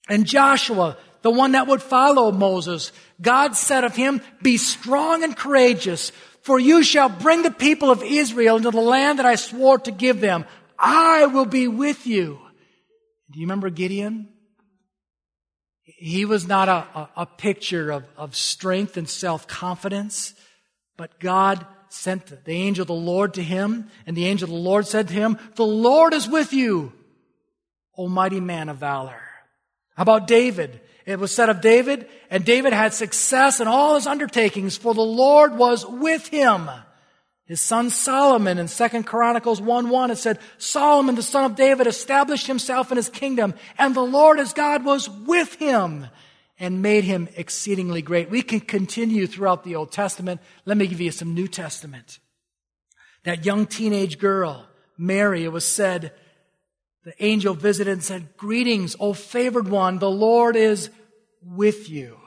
And 0.08 0.26
Joshua, 0.26 0.98
the 1.22 1.30
one 1.30 1.52
that 1.52 1.66
would 1.66 1.82
follow 1.82 2.30
Moses, 2.30 2.92
God 3.20 3.56
said 3.56 3.84
of 3.84 3.96
him, 3.96 4.20
be 4.42 4.58
strong 4.58 5.24
and 5.24 5.36
courageous, 5.36 6.12
for 6.42 6.58
you 6.60 6.82
shall 6.82 7.08
bring 7.08 7.42
the 7.42 7.50
people 7.50 7.90
of 7.90 8.02
Israel 8.02 8.58
into 8.58 8.70
the 8.70 8.80
land 8.80 9.18
that 9.18 9.26
I 9.26 9.34
swore 9.36 9.78
to 9.78 9.90
give 9.90 10.20
them. 10.20 10.44
I 10.78 11.26
will 11.26 11.46
be 11.46 11.66
with 11.66 12.06
you. 12.06 12.38
Do 13.30 13.40
you 13.40 13.46
remember 13.46 13.70
Gideon? 13.70 14.28
He 15.82 16.24
was 16.24 16.46
not 16.46 16.68
a, 16.68 16.72
a, 16.72 17.08
a 17.18 17.26
picture 17.26 17.90
of, 17.90 18.04
of 18.16 18.36
strength 18.36 18.96
and 18.96 19.08
self-confidence, 19.08 20.34
but 20.96 21.18
God 21.20 21.66
sent 21.88 22.44
the 22.44 22.52
angel 22.52 22.82
of 22.82 22.88
the 22.88 22.94
Lord 22.94 23.34
to 23.34 23.42
him, 23.42 23.90
and 24.06 24.16
the 24.16 24.26
angel 24.26 24.48
of 24.48 24.54
the 24.54 24.60
Lord 24.60 24.86
said 24.86 25.08
to 25.08 25.14
him, 25.14 25.38
The 25.54 25.66
Lord 25.66 26.12
is 26.12 26.28
with 26.28 26.52
you, 26.52 26.92
O 27.96 28.08
mighty 28.08 28.40
man 28.40 28.68
of 28.68 28.78
valor. 28.78 29.20
How 29.96 30.02
about 30.02 30.26
David? 30.26 30.80
It 31.06 31.20
was 31.20 31.32
said 31.32 31.48
of 31.48 31.60
David, 31.60 32.08
and 32.30 32.44
David 32.44 32.72
had 32.72 32.92
success 32.92 33.60
in 33.60 33.68
all 33.68 33.94
his 33.94 34.08
undertakings, 34.08 34.76
for 34.76 34.92
the 34.92 35.00
Lord 35.00 35.56
was 35.56 35.86
with 35.86 36.26
him. 36.28 36.68
His 37.46 37.60
son 37.60 37.90
Solomon 37.90 38.58
in 38.58 38.66
2 38.66 39.02
Chronicles 39.04 39.60
1 39.60 39.88
1, 39.88 40.10
it 40.10 40.16
said, 40.16 40.40
Solomon, 40.58 41.14
the 41.14 41.22
son 41.22 41.44
of 41.44 41.56
David, 41.56 41.86
established 41.86 42.48
himself 42.48 42.90
in 42.90 42.96
his 42.96 43.08
kingdom, 43.08 43.54
and 43.78 43.94
the 43.94 44.02
Lord 44.02 44.38
his 44.38 44.52
God 44.52 44.84
was 44.84 45.08
with 45.08 45.54
him 45.54 46.08
and 46.58 46.82
made 46.82 47.04
him 47.04 47.28
exceedingly 47.36 48.02
great. 48.02 48.30
We 48.30 48.42
can 48.42 48.60
continue 48.60 49.26
throughout 49.26 49.62
the 49.62 49.76
Old 49.76 49.92
Testament. 49.92 50.40
Let 50.64 50.76
me 50.76 50.88
give 50.88 51.00
you 51.00 51.12
some 51.12 51.34
New 51.34 51.46
Testament. 51.46 52.18
That 53.24 53.44
young 53.44 53.66
teenage 53.66 54.18
girl, 54.18 54.66
Mary, 54.98 55.44
it 55.44 55.52
was 55.52 55.66
said, 55.66 56.12
the 57.04 57.14
angel 57.24 57.54
visited 57.54 57.92
and 57.92 58.02
said, 58.02 58.36
Greetings, 58.36 58.96
O 58.98 59.12
favored 59.12 59.68
one, 59.68 60.00
the 60.00 60.10
Lord 60.10 60.56
is 60.56 60.90
with 61.40 61.88
you. 61.88 62.18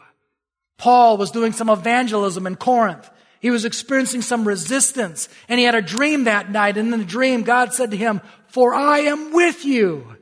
Paul 0.77 1.17
was 1.17 1.31
doing 1.31 1.51
some 1.51 1.69
evangelism 1.69 2.47
in 2.47 2.55
Corinth. 2.55 3.09
He 3.39 3.51
was 3.51 3.65
experiencing 3.65 4.21
some 4.21 4.47
resistance 4.47 5.29
and 5.47 5.59
he 5.59 5.65
had 5.65 5.75
a 5.75 5.81
dream 5.81 6.25
that 6.25 6.51
night. 6.51 6.77
And 6.77 6.93
in 6.93 6.99
the 6.99 7.05
dream, 7.05 7.43
God 7.43 7.73
said 7.73 7.91
to 7.91 7.97
him, 7.97 8.21
For 8.47 8.73
I 8.73 8.99
am 8.99 9.33
with 9.33 9.65
you 9.65 10.17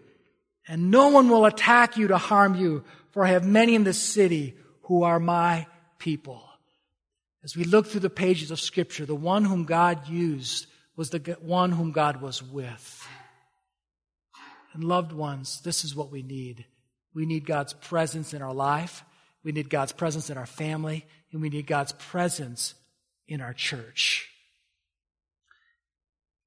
and 0.68 0.92
no 0.92 1.10
one 1.10 1.30
will 1.30 1.46
attack 1.46 1.98
you 1.98 2.10
to 2.10 2.18
harm 2.18 2.56
you, 2.56 2.84
for 3.12 3.26
I 3.26 3.30
have 3.30 3.46
many 3.46 3.74
in 3.74 3.84
this 3.84 4.02
city 4.02 4.56
who 4.84 5.04
are 5.04 5.20
my 5.20 5.66
people. 5.98 6.44
As 7.44 7.56
we 7.56 7.64
look 7.64 7.88
through 7.88 8.02
the 8.02 8.10
pages 8.10 8.52
of 8.52 8.60
scripture, 8.60 9.06
the 9.06 9.16
one 9.16 9.46
whom 9.46 9.64
God 9.64 10.08
used 10.10 10.68
was 10.96 11.10
the 11.10 11.38
one 11.42 11.72
whom 11.72 11.92
God 11.92 12.22
was 12.22 12.44
with. 12.44 13.08
And 14.74 14.84
loved 14.84 15.14
ones, 15.14 15.62
this 15.62 15.84
is 15.86 15.96
what 15.96 16.12
we 16.12 16.22
need. 16.22 16.66
We 17.14 17.26
need 17.26 17.46
God's 17.46 17.74
presence 17.74 18.34
in 18.34 18.42
our 18.42 18.54
life. 18.54 19.04
We 19.44 19.52
need 19.52 19.70
God's 19.70 19.92
presence 19.92 20.30
in 20.30 20.38
our 20.38 20.46
family. 20.46 21.06
And 21.32 21.42
we 21.42 21.50
need 21.50 21.68
God's 21.68 21.94
presence 21.94 22.76
in 23.28 23.42
our 23.42 23.54
church. 23.54 24.30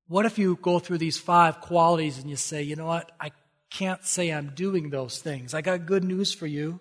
What 0.09 0.27
if 0.27 0.39
you 0.39 0.59
go 0.61 0.79
through 0.79 0.99
these 0.99 1.19
five 1.19 1.61
qualities 1.61 2.19
and 2.19 2.29
you 2.29 2.37
say, 2.37 2.63
you 2.63 2.77
know 2.77 2.87
what? 2.87 3.13
I 3.21 3.31
can't 3.71 4.05
say 4.05 4.31
I'm 4.31 4.53
doing 4.55 4.91
those 4.91 5.21
things. 5.21 5.55
I 5.55 5.61
got 5.61 5.87
good 5.87 6.03
news 6.03 6.35
for 6.35 6.47
you. 6.47 6.81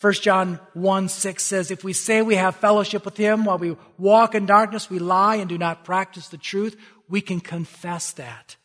1 0.00 0.12
John 0.14 0.58
1 0.72 1.08
6 1.08 1.42
says, 1.42 1.70
If 1.70 1.84
we 1.84 1.92
say 1.92 2.22
we 2.22 2.36
have 2.36 2.56
fellowship 2.56 3.04
with 3.04 3.18
him 3.18 3.44
while 3.44 3.58
we 3.58 3.76
walk 3.98 4.34
in 4.34 4.46
darkness, 4.46 4.88
we 4.88 4.98
lie 4.98 5.36
and 5.36 5.48
do 5.48 5.58
not 5.58 5.84
practice 5.84 6.28
the 6.28 6.38
truth. 6.38 6.76
We 7.08 7.20
can 7.20 7.40
confess 7.40 8.12
that. 8.12 8.56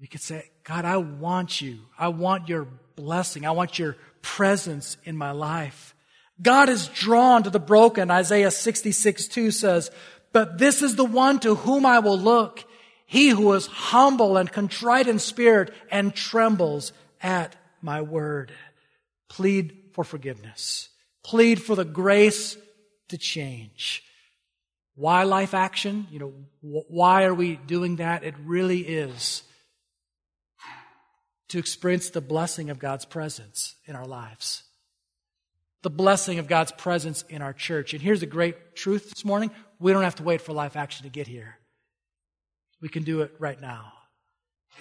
We 0.00 0.06
could 0.06 0.22
say, 0.22 0.50
God, 0.64 0.84
I 0.84 0.96
want 0.96 1.60
you. 1.60 1.80
I 1.98 2.08
want 2.08 2.48
your 2.48 2.66
blessing. 2.96 3.46
I 3.46 3.50
want 3.50 3.78
your 3.78 3.96
presence 4.22 4.96
in 5.04 5.16
my 5.16 5.32
life. 5.32 5.94
God 6.40 6.68
is 6.68 6.88
drawn 6.88 7.42
to 7.44 7.50
the 7.50 7.60
broken. 7.60 8.10
Isaiah 8.10 8.50
66 8.50 9.28
2 9.28 9.50
says, 9.50 9.90
But 10.32 10.58
this 10.58 10.82
is 10.82 10.96
the 10.96 11.04
one 11.04 11.40
to 11.40 11.54
whom 11.54 11.86
I 11.86 12.00
will 12.00 12.18
look. 12.18 12.64
He 13.06 13.28
who 13.28 13.52
is 13.52 13.66
humble 13.66 14.36
and 14.36 14.50
contrite 14.50 15.06
in 15.06 15.18
spirit 15.18 15.72
and 15.90 16.14
trembles 16.14 16.92
at 17.22 17.54
my 17.80 18.02
word. 18.02 18.52
Plead 19.28 19.90
for 19.92 20.04
forgiveness. 20.04 20.88
Plead 21.22 21.62
for 21.62 21.76
the 21.76 21.84
grace 21.84 22.56
to 23.08 23.16
change. 23.16 24.02
Why 24.96 25.24
life 25.24 25.54
action? 25.54 26.06
You 26.10 26.18
know, 26.18 26.32
why 26.62 27.24
are 27.24 27.34
we 27.34 27.56
doing 27.56 27.96
that? 27.96 28.24
It 28.24 28.34
really 28.44 28.80
is 28.80 29.42
to 31.48 31.58
experience 31.58 32.10
the 32.10 32.20
blessing 32.20 32.70
of 32.70 32.78
God's 32.78 33.04
presence 33.04 33.76
in 33.86 33.94
our 33.94 34.06
lives. 34.06 34.64
The 35.82 35.90
blessing 35.90 36.38
of 36.38 36.48
God's 36.48 36.72
presence 36.72 37.24
in 37.28 37.42
our 37.42 37.52
church. 37.52 37.92
And 37.92 38.02
here's 38.02 38.20
the 38.20 38.26
great 38.26 38.74
truth 38.74 39.10
this 39.10 39.24
morning. 39.24 39.50
We 39.78 39.92
don't 39.92 40.02
have 40.02 40.16
to 40.16 40.22
wait 40.22 40.40
for 40.40 40.52
life 40.52 40.76
action 40.76 41.04
to 41.04 41.10
get 41.10 41.26
here. 41.26 41.58
We 42.80 42.88
can 42.88 43.04
do 43.04 43.22
it 43.22 43.34
right 43.38 43.60
now. 43.60 43.92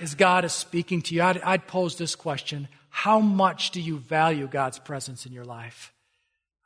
As 0.02 0.16
God 0.16 0.44
is 0.44 0.54
speaking 0.54 1.02
to 1.04 1.16
you, 1.16 1.22
I'd, 1.22 1.42
I'd 1.42 1.68
pose 1.68 1.98
this 1.98 2.16
question 2.16 2.68
How 2.90 3.20
much 3.20 3.72
do 3.72 3.82
you 3.82 3.98
value 3.98 4.48
God's 4.48 4.80
presence 4.80 5.26
in 5.26 5.32
your 5.32 5.46
life? 5.46 5.94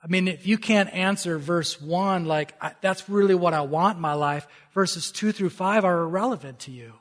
I 0.04 0.08
mean, 0.08 0.28
if 0.28 0.48
you 0.48 0.58
can't 0.58 0.92
answer 0.94 1.38
verse 1.38 1.82
1, 1.82 2.26
like, 2.26 2.54
that's 2.82 3.10
really 3.10 3.36
what 3.36 3.54
I 3.54 3.62
want 3.62 3.98
in 3.98 4.02
my 4.02 4.14
life, 4.14 4.48
verses 4.74 5.12
2 5.12 5.34
through 5.34 5.50
5 5.50 5.84
are 5.84 6.04
irrelevant 6.04 6.60
to 6.60 6.72
you. 6.72 6.94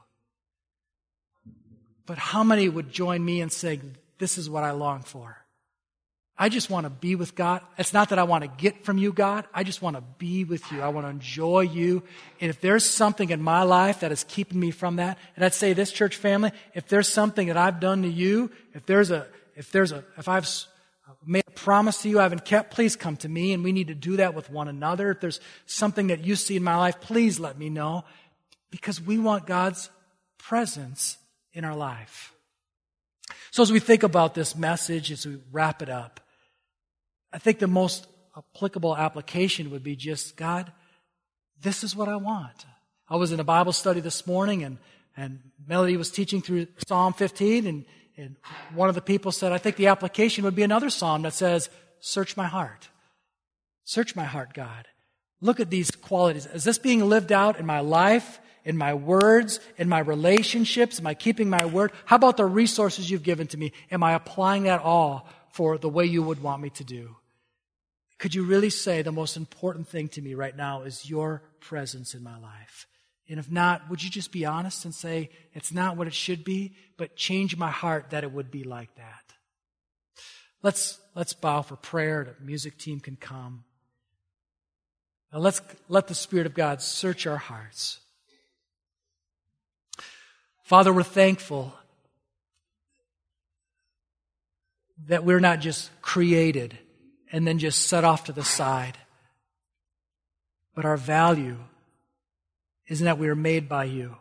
But 2.06 2.18
how 2.18 2.42
many 2.42 2.68
would 2.68 2.90
join 2.90 3.24
me 3.24 3.40
in 3.40 3.50
saying, 3.50 3.96
This 4.18 4.38
is 4.38 4.50
what 4.50 4.64
I 4.64 4.72
long 4.72 5.02
for? 5.02 5.44
I 6.38 6.48
just 6.48 6.70
want 6.70 6.84
to 6.84 6.90
be 6.90 7.16
with 7.16 7.34
God. 7.34 7.62
It's 7.78 7.92
not 7.92 8.10
that 8.10 8.18
I 8.18 8.22
want 8.22 8.44
to 8.44 8.48
get 8.48 8.84
from 8.84 8.96
you, 8.96 9.12
God. 9.12 9.44
I 9.52 9.64
just 9.64 9.82
want 9.82 9.96
to 9.96 10.02
be 10.18 10.44
with 10.44 10.70
you. 10.70 10.80
I 10.80 10.88
want 10.88 11.04
to 11.04 11.10
enjoy 11.10 11.62
you. 11.62 12.04
And 12.40 12.48
if 12.48 12.60
there's 12.60 12.88
something 12.88 13.30
in 13.30 13.42
my 13.42 13.64
life 13.64 14.00
that 14.00 14.12
is 14.12 14.24
keeping 14.24 14.60
me 14.60 14.70
from 14.70 14.96
that, 14.96 15.18
and 15.34 15.44
I'd 15.44 15.52
say 15.52 15.72
this 15.72 15.90
church 15.90 16.14
family, 16.14 16.52
if 16.74 16.86
there's 16.86 17.08
something 17.08 17.48
that 17.48 17.56
I've 17.56 17.80
done 17.80 18.02
to 18.02 18.08
you, 18.08 18.52
if 18.72 18.86
there's 18.86 19.10
a, 19.10 19.26
if 19.56 19.72
there's 19.72 19.90
a, 19.90 20.04
if 20.16 20.28
I've 20.28 20.48
made 21.26 21.42
a 21.48 21.50
promise 21.50 22.02
to 22.02 22.08
you 22.08 22.20
I 22.20 22.22
haven't 22.22 22.44
kept, 22.44 22.72
please 22.72 22.94
come 22.94 23.16
to 23.18 23.28
me 23.28 23.52
and 23.52 23.64
we 23.64 23.72
need 23.72 23.88
to 23.88 23.94
do 23.94 24.18
that 24.18 24.34
with 24.34 24.48
one 24.48 24.68
another. 24.68 25.10
If 25.10 25.20
there's 25.20 25.40
something 25.66 26.06
that 26.06 26.24
you 26.24 26.36
see 26.36 26.54
in 26.54 26.62
my 26.62 26.76
life, 26.76 27.00
please 27.00 27.40
let 27.40 27.58
me 27.58 27.68
know 27.68 28.04
because 28.70 29.00
we 29.00 29.18
want 29.18 29.44
God's 29.44 29.90
presence 30.38 31.18
in 31.52 31.64
our 31.64 31.74
life. 31.74 32.32
So 33.50 33.62
as 33.62 33.72
we 33.72 33.80
think 33.80 34.04
about 34.04 34.34
this 34.34 34.54
message, 34.54 35.10
as 35.10 35.26
we 35.26 35.38
wrap 35.50 35.82
it 35.82 35.88
up, 35.88 36.20
I 37.32 37.38
think 37.38 37.58
the 37.58 37.66
most 37.66 38.06
applicable 38.36 38.96
application 38.96 39.70
would 39.70 39.82
be 39.82 39.96
just, 39.96 40.36
God, 40.36 40.72
this 41.60 41.84
is 41.84 41.94
what 41.94 42.08
I 42.08 42.16
want. 42.16 42.66
I 43.08 43.16
was 43.16 43.32
in 43.32 43.40
a 43.40 43.44
Bible 43.44 43.72
study 43.72 44.00
this 44.00 44.26
morning 44.26 44.62
and, 44.62 44.78
and 45.16 45.40
Melody 45.66 45.96
was 45.96 46.10
teaching 46.10 46.40
through 46.40 46.68
Psalm 46.86 47.12
15 47.12 47.66
and, 47.66 47.84
and 48.16 48.36
one 48.74 48.88
of 48.88 48.94
the 48.94 49.00
people 49.00 49.32
said, 49.32 49.52
I 49.52 49.58
think 49.58 49.76
the 49.76 49.88
application 49.88 50.44
would 50.44 50.54
be 50.54 50.62
another 50.62 50.90
psalm 50.90 51.22
that 51.22 51.34
says, 51.34 51.70
search 52.00 52.36
my 52.36 52.46
heart. 52.46 52.88
Search 53.84 54.14
my 54.14 54.24
heart, 54.24 54.54
God. 54.54 54.86
Look 55.40 55.60
at 55.60 55.70
these 55.70 55.90
qualities. 55.90 56.46
Is 56.46 56.64
this 56.64 56.78
being 56.78 57.08
lived 57.08 57.32
out 57.32 57.58
in 57.58 57.66
my 57.66 57.80
life, 57.80 58.40
in 58.64 58.76
my 58.76 58.92
words, 58.94 59.60
in 59.78 59.88
my 59.88 60.00
relationships? 60.00 60.98
Am 60.98 61.06
I 61.06 61.14
keeping 61.14 61.48
my 61.48 61.64
word? 61.64 61.92
How 62.04 62.16
about 62.16 62.36
the 62.36 62.44
resources 62.44 63.10
you've 63.10 63.22
given 63.22 63.46
to 63.48 63.56
me? 63.56 63.72
Am 63.90 64.02
I 64.02 64.14
applying 64.14 64.64
that 64.64 64.80
all 64.82 65.28
for 65.58 65.76
the 65.76 65.88
way 65.88 66.04
you 66.04 66.22
would 66.22 66.40
want 66.40 66.62
me 66.62 66.70
to 66.70 66.84
do? 66.84 67.16
Could 68.18 68.32
you 68.32 68.44
really 68.44 68.70
say 68.70 69.02
the 69.02 69.10
most 69.10 69.36
important 69.36 69.88
thing 69.88 70.06
to 70.10 70.22
me 70.22 70.34
right 70.34 70.56
now 70.56 70.82
is 70.82 71.10
your 71.10 71.42
presence 71.58 72.14
in 72.14 72.22
my 72.22 72.38
life? 72.38 72.86
And 73.28 73.40
if 73.40 73.50
not, 73.50 73.90
would 73.90 74.04
you 74.04 74.08
just 74.08 74.30
be 74.30 74.46
honest 74.46 74.84
and 74.84 74.94
say, 74.94 75.30
it's 75.54 75.72
not 75.72 75.96
what 75.96 76.06
it 76.06 76.14
should 76.14 76.44
be, 76.44 76.76
but 76.96 77.16
change 77.16 77.56
my 77.56 77.72
heart 77.72 78.10
that 78.10 78.22
it 78.22 78.30
would 78.30 78.52
be 78.52 78.62
like 78.62 78.94
that? 78.94 79.34
Let's, 80.62 81.00
let's 81.16 81.32
bow 81.32 81.62
for 81.62 81.74
prayer. 81.74 82.36
The 82.38 82.46
music 82.46 82.78
team 82.78 83.00
can 83.00 83.16
come. 83.16 83.64
Now 85.32 85.40
let's 85.40 85.60
let 85.88 86.06
the 86.06 86.14
Spirit 86.14 86.46
of 86.46 86.54
God 86.54 86.82
search 86.82 87.26
our 87.26 87.36
hearts. 87.36 87.98
Father, 90.62 90.92
we're 90.92 91.02
thankful 91.02 91.74
that 95.06 95.24
we're 95.24 95.40
not 95.40 95.60
just 95.60 95.90
created 96.02 96.76
and 97.30 97.46
then 97.46 97.58
just 97.58 97.86
set 97.86 98.04
off 98.04 98.24
to 98.24 98.32
the 98.32 98.44
side. 98.44 98.98
But 100.74 100.84
our 100.84 100.96
value 100.96 101.58
is 102.86 103.00
that 103.00 103.18
we 103.18 103.28
are 103.28 103.36
made 103.36 103.68
by 103.68 103.84
you. 103.84 104.16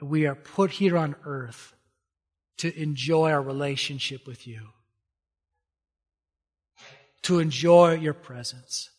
We 0.00 0.26
are 0.26 0.34
put 0.34 0.70
here 0.70 0.98
on 0.98 1.16
earth 1.24 1.72
to 2.58 2.80
enjoy 2.80 3.30
our 3.30 3.42
relationship 3.42 4.26
with 4.26 4.46
you, 4.46 4.60
to 7.22 7.38
enjoy 7.38 7.94
your 7.94 8.12
presence, 8.12 8.90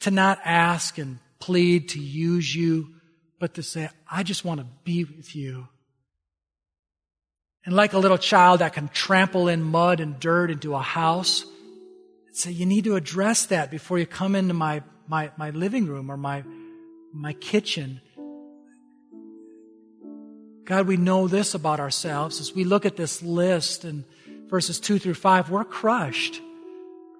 to 0.00 0.10
not 0.10 0.38
ask 0.44 0.98
and 0.98 1.18
plead 1.40 1.88
to 1.90 1.98
use 1.98 2.54
you, 2.54 2.94
but 3.38 3.54
to 3.54 3.62
say, 3.62 3.88
I 4.10 4.22
just 4.22 4.44
want 4.44 4.60
to 4.60 4.66
be 4.84 5.04
with 5.04 5.34
you. 5.34 5.68
And 7.68 7.76
like 7.76 7.92
a 7.92 7.98
little 7.98 8.16
child 8.16 8.60
that 8.60 8.72
can 8.72 8.88
trample 8.88 9.46
in 9.46 9.62
mud 9.62 10.00
and 10.00 10.18
dirt 10.18 10.50
into 10.50 10.74
a 10.74 10.80
house, 10.80 11.44
say, 12.32 12.50
you 12.50 12.64
need 12.64 12.84
to 12.84 12.96
address 12.96 13.44
that 13.44 13.70
before 13.70 13.98
you 13.98 14.06
come 14.06 14.34
into 14.34 14.54
my, 14.54 14.82
my, 15.06 15.30
my 15.36 15.50
living 15.50 15.86
room 15.86 16.10
or 16.10 16.16
my, 16.16 16.44
my 17.12 17.34
kitchen. 17.34 18.00
God, 20.64 20.86
we 20.86 20.96
know 20.96 21.28
this 21.28 21.52
about 21.52 21.78
ourselves. 21.78 22.40
As 22.40 22.54
we 22.54 22.64
look 22.64 22.86
at 22.86 22.96
this 22.96 23.20
list 23.20 23.84
in 23.84 24.06
verses 24.48 24.80
2 24.80 24.98
through 24.98 25.12
5, 25.12 25.50
we're 25.50 25.62
crushed 25.62 26.40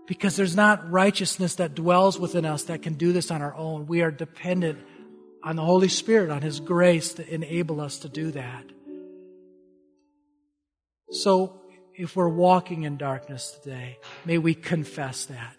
because 0.07 0.34
there's 0.34 0.57
not 0.57 0.90
righteousness 0.90 1.57
that 1.57 1.74
dwells 1.74 2.18
within 2.18 2.46
us 2.46 2.62
that 2.62 2.80
can 2.80 2.94
do 2.94 3.12
this 3.12 3.30
on 3.30 3.42
our 3.42 3.55
own. 3.55 3.86
We 3.86 4.01
are 4.01 4.11
dependent 4.11 4.78
on 5.42 5.57
the 5.57 5.62
Holy 5.66 5.88
Spirit, 5.88 6.30
on 6.30 6.40
His 6.40 6.59
grace 6.59 7.12
to 7.12 7.34
enable 7.34 7.82
us 7.82 7.99
to 7.99 8.09
do 8.09 8.30
that. 8.30 8.64
So, 11.11 11.61
if 11.94 12.14
we're 12.14 12.28
walking 12.28 12.84
in 12.84 12.96
darkness 12.96 13.59
today, 13.62 13.98
may 14.24 14.38
we 14.38 14.54
confess 14.54 15.24
that. 15.26 15.56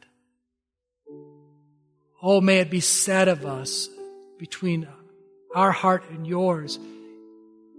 Oh, 2.22 2.40
may 2.42 2.60
it 2.60 2.70
be 2.70 2.80
said 2.80 3.28
of 3.28 3.46
us 3.46 3.90
between 4.38 4.88
our 5.56 5.72
heart 5.72 6.04
and 6.10 6.26
yours, 6.26 6.80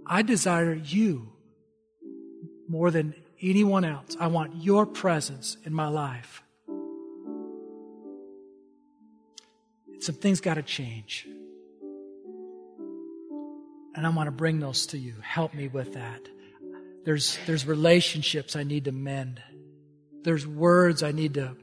I 0.05 0.21
desire 0.21 0.73
you 0.73 1.29
more 2.67 2.91
than 2.91 3.15
anyone 3.41 3.85
else. 3.85 4.15
I 4.19 4.27
want 4.27 4.55
your 4.57 4.85
presence 4.85 5.57
in 5.65 5.73
my 5.73 5.87
life. 5.87 6.43
Some 9.99 10.15
things 10.15 10.41
got 10.41 10.55
to 10.55 10.63
change. 10.63 11.27
And 13.93 14.07
I 14.07 14.09
want 14.09 14.27
to 14.27 14.31
bring 14.31 14.59
those 14.59 14.87
to 14.87 14.97
you. 14.97 15.15
Help 15.21 15.53
me 15.53 15.67
with 15.67 15.93
that. 15.93 16.21
There's, 17.03 17.37
there's 17.47 17.65
relationships 17.65 18.55
I 18.55 18.63
need 18.63 18.85
to 18.85 18.91
mend. 18.91 19.41
There's 20.23 20.45
words 20.45 21.01
I 21.01 21.11
need 21.11 21.33
to, 21.35 21.55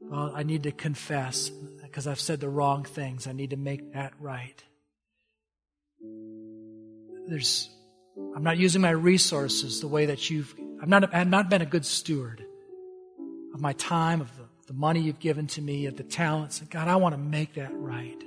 well, 0.00 0.32
I 0.34 0.42
need 0.42 0.62
to 0.62 0.72
confess 0.72 1.50
because 1.82 2.06
I've 2.06 2.20
said 2.20 2.40
the 2.40 2.48
wrong 2.48 2.84
things. 2.84 3.26
I 3.26 3.32
need 3.32 3.50
to 3.50 3.56
make 3.56 3.92
that 3.92 4.14
right. 4.18 4.62
There's, 7.26 7.68
I'm 8.34 8.42
not 8.42 8.56
using 8.56 8.80
my 8.80 8.90
resources 8.90 9.80
the 9.80 9.88
way 9.88 10.06
that 10.06 10.30
you've, 10.30 10.54
I'm 10.82 10.88
not, 10.88 11.14
I've 11.14 11.28
not 11.28 11.50
been 11.50 11.62
a 11.62 11.66
good 11.66 11.84
steward 11.84 12.42
of 13.52 13.60
my 13.60 13.74
time, 13.74 14.22
of 14.22 14.34
the, 14.36 14.44
the 14.68 14.72
money 14.72 15.00
you've 15.00 15.20
given 15.20 15.46
to 15.48 15.60
me, 15.60 15.86
of 15.86 15.96
the 15.96 16.04
talents. 16.04 16.60
God, 16.70 16.88
I 16.88 16.96
want 16.96 17.14
to 17.14 17.20
make 17.20 17.54
that 17.54 17.72
right. 17.74 18.22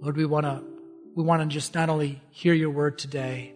Lord, 0.00 0.16
we 0.16 0.24
want 0.24 0.46
to 0.46 0.71
we 1.14 1.22
want 1.22 1.42
to 1.42 1.48
just 1.48 1.74
not 1.74 1.88
only 1.88 2.20
hear 2.30 2.54
your 2.54 2.70
word 2.70 2.98
today, 2.98 3.54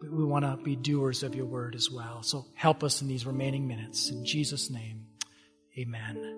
but 0.00 0.10
we 0.10 0.24
want 0.24 0.44
to 0.44 0.62
be 0.62 0.76
doers 0.76 1.22
of 1.22 1.34
your 1.34 1.46
word 1.46 1.74
as 1.74 1.90
well. 1.90 2.22
So 2.22 2.46
help 2.54 2.82
us 2.82 3.02
in 3.02 3.08
these 3.08 3.26
remaining 3.26 3.66
minutes. 3.66 4.10
In 4.10 4.24
Jesus' 4.24 4.70
name, 4.70 5.06
Amen. 5.76 6.36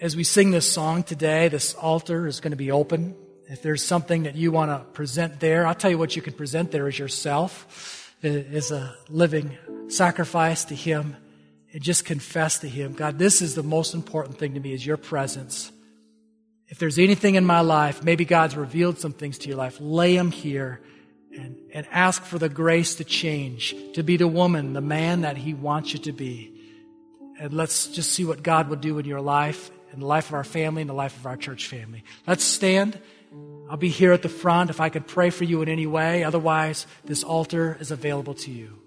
As 0.00 0.14
we 0.14 0.22
sing 0.22 0.52
this 0.52 0.70
song 0.70 1.02
today, 1.02 1.48
this 1.48 1.74
altar 1.74 2.28
is 2.28 2.38
going 2.38 2.52
to 2.52 2.56
be 2.56 2.70
open. 2.70 3.16
If 3.48 3.60
there's 3.60 3.84
something 3.84 4.22
that 4.22 4.36
you 4.36 4.52
want 4.52 4.70
to 4.70 4.84
present 4.92 5.40
there, 5.40 5.66
I'll 5.66 5.74
tell 5.74 5.90
you 5.90 5.98
what 5.98 6.14
you 6.14 6.22
can 6.22 6.32
present 6.32 6.70
there 6.70 6.86
is 6.86 6.96
yourself 6.96 8.14
as 8.22 8.70
a 8.70 8.94
living 9.08 9.56
sacrifice 9.88 10.64
to 10.66 10.76
Him 10.76 11.16
and 11.72 11.82
just 11.82 12.04
confess 12.04 12.60
to 12.60 12.68
Him, 12.68 12.92
God, 12.92 13.18
this 13.18 13.42
is 13.42 13.54
the 13.54 13.62
most 13.62 13.94
important 13.94 14.38
thing 14.38 14.54
to 14.54 14.60
me 14.60 14.72
is 14.72 14.86
your 14.86 14.96
presence. 14.96 15.72
If 16.68 16.78
there's 16.78 16.98
anything 16.98 17.36
in 17.36 17.44
my 17.44 17.60
life, 17.60 18.02
maybe 18.02 18.24
God's 18.24 18.56
revealed 18.56 18.98
some 18.98 19.12
things 19.12 19.38
to 19.38 19.48
your 19.48 19.56
life, 19.56 19.78
lay 19.80 20.16
them 20.16 20.30
here 20.30 20.80
and, 21.32 21.56
and 21.72 21.86
ask 21.90 22.22
for 22.22 22.38
the 22.38 22.48
grace 22.48 22.96
to 22.96 23.04
change, 23.04 23.74
to 23.94 24.02
be 24.02 24.16
the 24.16 24.26
woman, 24.26 24.72
the 24.72 24.80
man 24.80 25.20
that 25.20 25.36
He 25.36 25.54
wants 25.54 25.92
you 25.92 25.98
to 26.00 26.12
be. 26.12 26.52
And 27.38 27.52
let's 27.52 27.88
just 27.88 28.12
see 28.12 28.24
what 28.24 28.42
God 28.42 28.68
will 28.68 28.76
do 28.76 28.98
in 28.98 29.04
your 29.04 29.20
life, 29.20 29.70
in 29.92 30.00
the 30.00 30.06
life 30.06 30.28
of 30.28 30.34
our 30.34 30.44
family, 30.44 30.82
in 30.82 30.88
the 30.88 30.94
life 30.94 31.16
of 31.16 31.26
our 31.26 31.36
church 31.36 31.68
family. 31.68 32.02
Let's 32.26 32.44
stand. 32.44 32.98
I'll 33.68 33.76
be 33.76 33.88
here 33.88 34.12
at 34.12 34.22
the 34.22 34.28
front 34.28 34.70
if 34.70 34.80
I 34.80 34.88
can 34.88 35.02
pray 35.02 35.30
for 35.30 35.44
you 35.44 35.62
in 35.62 35.68
any 35.68 35.86
way. 35.86 36.24
Otherwise, 36.24 36.86
this 37.04 37.22
altar 37.22 37.76
is 37.80 37.90
available 37.90 38.34
to 38.34 38.50
you. 38.50 38.78